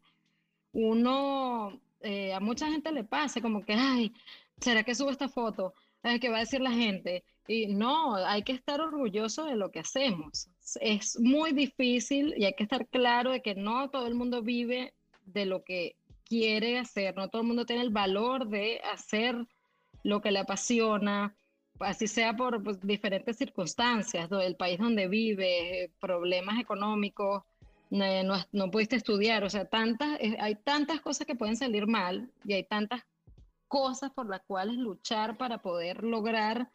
uno, 0.73 1.81
eh, 2.01 2.33
a 2.33 2.41
mucha 2.41 2.71
gente 2.71 2.93
le 2.93 3.05
pasa 3.05 3.41
como 3.41 3.65
que, 3.65 3.75
ay, 3.75 4.13
¿será 4.61 4.83
que 4.85 4.95
subo 4.95 5.11
esta 5.11 5.29
foto? 5.29 5.75
¿Qué 6.03 6.31
va 6.31 6.39
a 6.39 6.41
decir 6.41 6.61
la 6.61 6.73
gente? 6.73 7.25
Y 7.47 7.67
no, 7.67 8.15
hay 8.15 8.43
que 8.43 8.53
estar 8.53 8.81
orgulloso 8.81 9.45
de 9.45 9.57
lo 9.57 9.71
que 9.71 9.81
hacemos. 9.81 10.49
Es 10.81 11.19
muy 11.21 11.53
difícil 11.53 12.35
y 12.37 12.45
hay 12.45 12.55
que 12.55 12.63
estar 12.63 12.87
claro 12.87 13.33
de 13.33 13.43
que 13.43 13.55
no 13.55 13.91
todo 13.91 14.07
el 14.07 14.15
mundo 14.15 14.43
vive 14.43 14.95
de 15.27 15.45
lo 15.45 15.63
que 15.65 15.97
quiere 16.25 16.79
hacer, 16.79 17.17
no 17.17 17.29
todo 17.29 17.43
el 17.43 17.49
mundo 17.49 17.67
tiene 17.67 17.83
el 17.83 17.91
valor 17.91 18.49
de 18.49 18.81
hacer 18.93 19.37
lo 20.05 20.21
que 20.21 20.31
le 20.31 20.39
apasiona, 20.39 21.35
así 21.81 22.07
sea 22.07 22.37
por 22.37 22.63
pues, 22.63 22.81
diferentes 22.81 23.37
circunstancias, 23.37 24.31
el 24.31 24.57
país 24.57 24.79
donde 24.79 25.09
vive, 25.09 25.91
problemas 26.01 26.61
económicos, 26.61 27.43
no, 27.91 28.37
no, 28.53 28.71
pudiste 28.71 28.97
estudiar, 28.97 29.45
o 29.45 29.51
sea, 29.51 29.65
tantas, 29.65 30.19
eh, 30.21 30.37
hay 30.41 30.55
tantas 30.55 31.01
cosas 31.01 31.27
que 31.27 31.35
pueden 31.35 31.57
salir 31.57 31.87
mal 31.87 32.31
y 32.45 32.55
hay 32.55 32.65
tantas 32.65 33.03
cosas 33.69 34.13
por 34.13 34.29
las 34.29 34.43
cuales 34.43 34.77
luchar 34.77 35.37
para 35.37 35.59
poder 35.63 36.05
lograr 36.05 36.71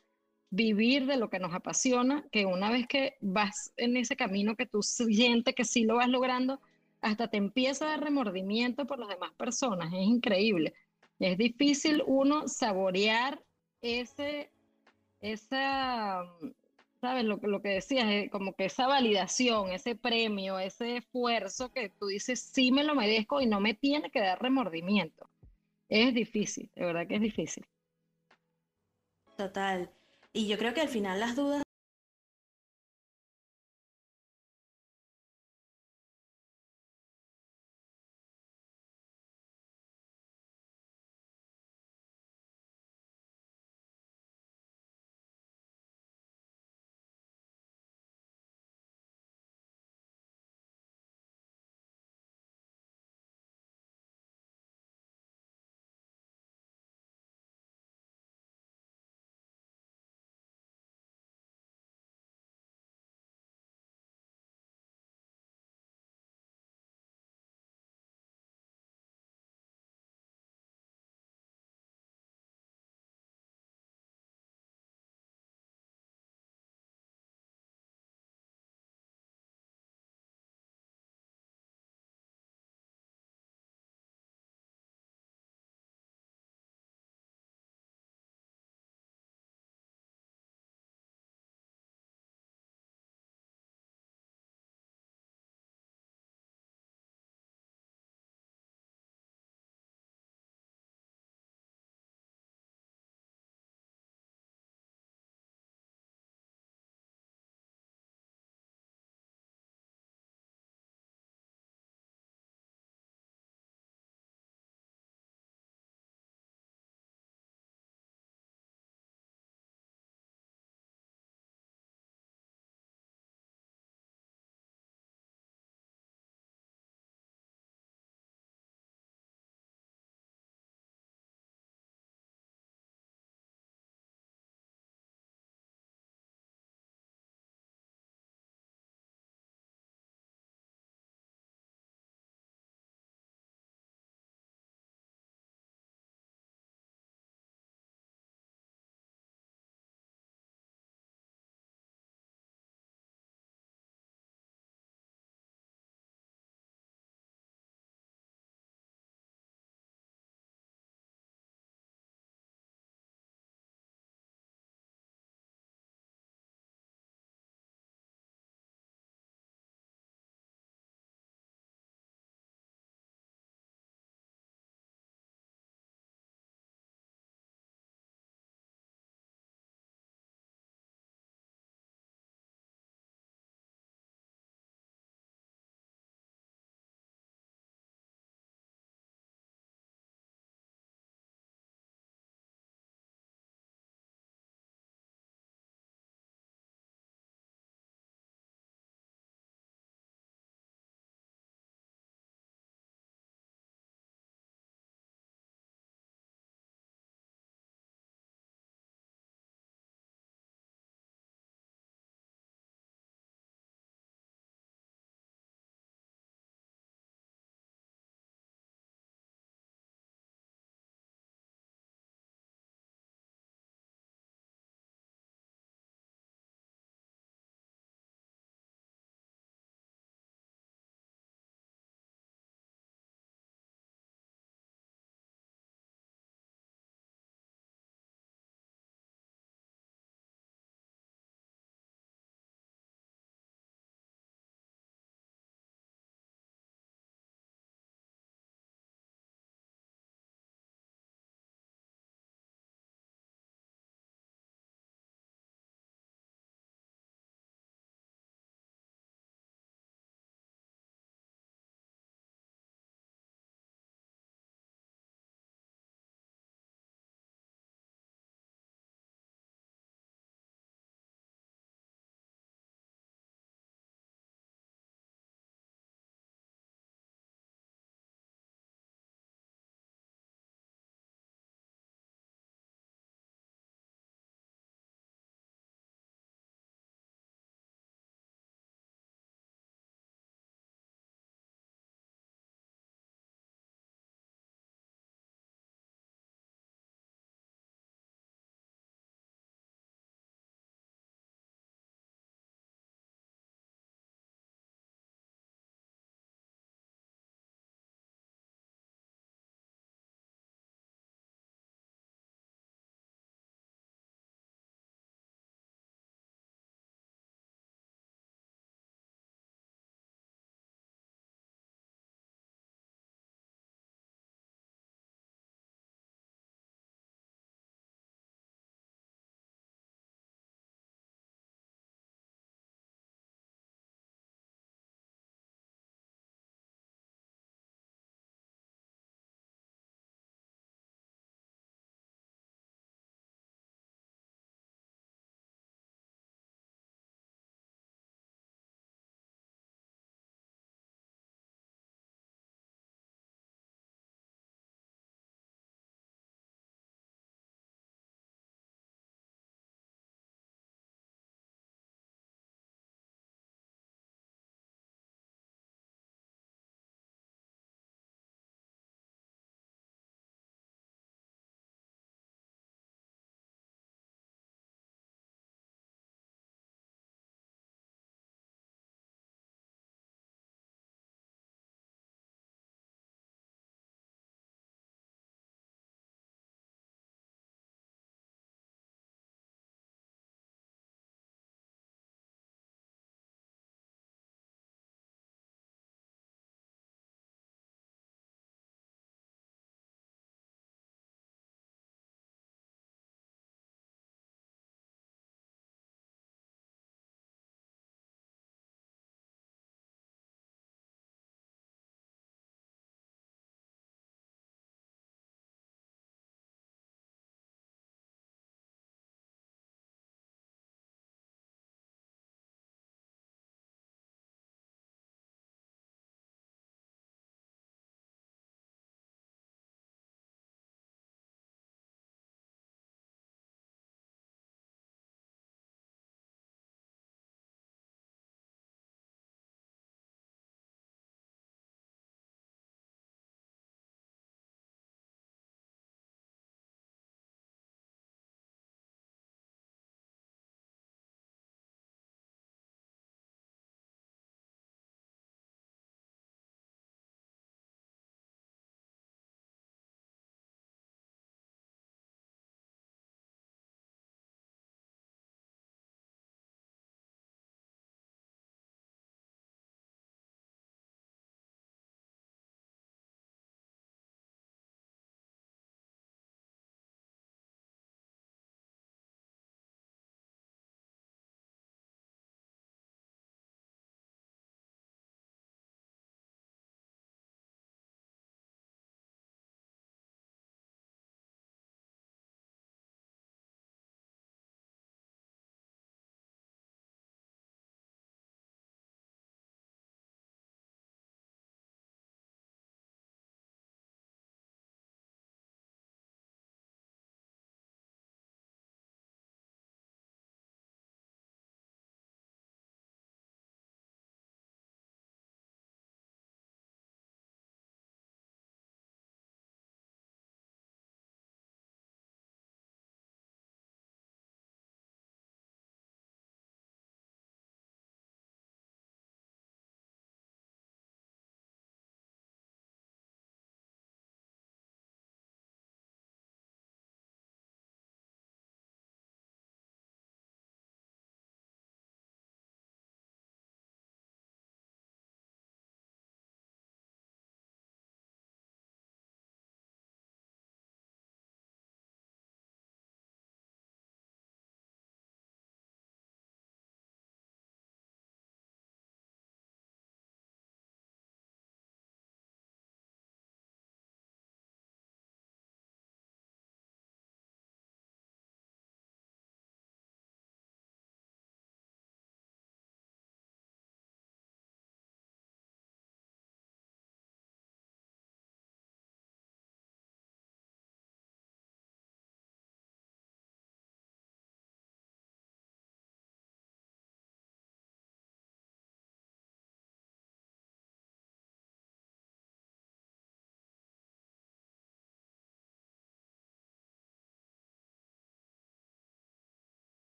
vivir 0.50 1.06
de 1.06 1.18
lo 1.18 1.30
que 1.30 1.40
nos 1.40 1.54
apasiona, 1.54 2.26
que 2.32 2.46
una 2.46 2.70
vez 2.70 2.88
que 2.88 3.18
vas 3.22 3.74
en 3.78 3.98
ese 3.98 4.16
camino 4.16 4.56
que 4.56 4.66
tú 4.66 4.82
sientes 4.82 5.56
que 5.56 5.66
sí 5.66 5.84
lo 5.84 5.96
vas 5.96 6.08
logrando, 6.08 6.62
hasta 7.02 7.28
te 7.28 7.38
empieza 7.38 7.94
a 7.94 7.98
remordimiento 7.98 8.86
por 8.86 9.00
las 9.00 9.10
demás 9.10 9.32
personas, 9.34 9.94
es 9.94 10.02
increíble. 10.02 10.74
Es 11.20 11.38
difícil 11.38 12.04
uno 12.06 12.48
saborear 12.48 13.44
ese, 13.82 14.52
esa, 15.22 16.24
¿sabes? 17.06 17.24
Lo, 17.24 17.38
lo 17.44 17.62
que 17.62 17.70
decías, 17.70 18.06
eh, 18.10 18.30
como 18.32 18.54
que 18.56 18.66
esa 18.66 18.88
validación, 18.88 19.72
ese 19.72 19.96
premio, 19.96 20.58
ese 20.58 20.98
esfuerzo 20.98 21.72
que 21.72 21.90
tú 21.90 22.08
dices, 22.08 22.40
sí 22.40 22.72
me 22.72 22.84
lo 22.84 22.96
merezco 22.96 23.42
y 23.42 23.46
no 23.46 23.60
me 23.60 23.76
tiene 23.76 24.10
que 24.10 24.22
dar 24.22 24.42
remordimiento. 24.42 25.30
Es 25.88 26.16
difícil, 26.16 26.72
de 26.76 26.86
verdad 26.86 27.08
que 27.08 27.16
es 27.16 27.22
difícil. 27.22 27.64
Total. 29.38 29.92
Y 30.34 30.48
yo 30.48 30.58
creo 30.58 30.74
que 30.74 30.82
al 30.82 30.90
final 30.90 31.20
las 31.20 31.36
dudas 31.36 31.65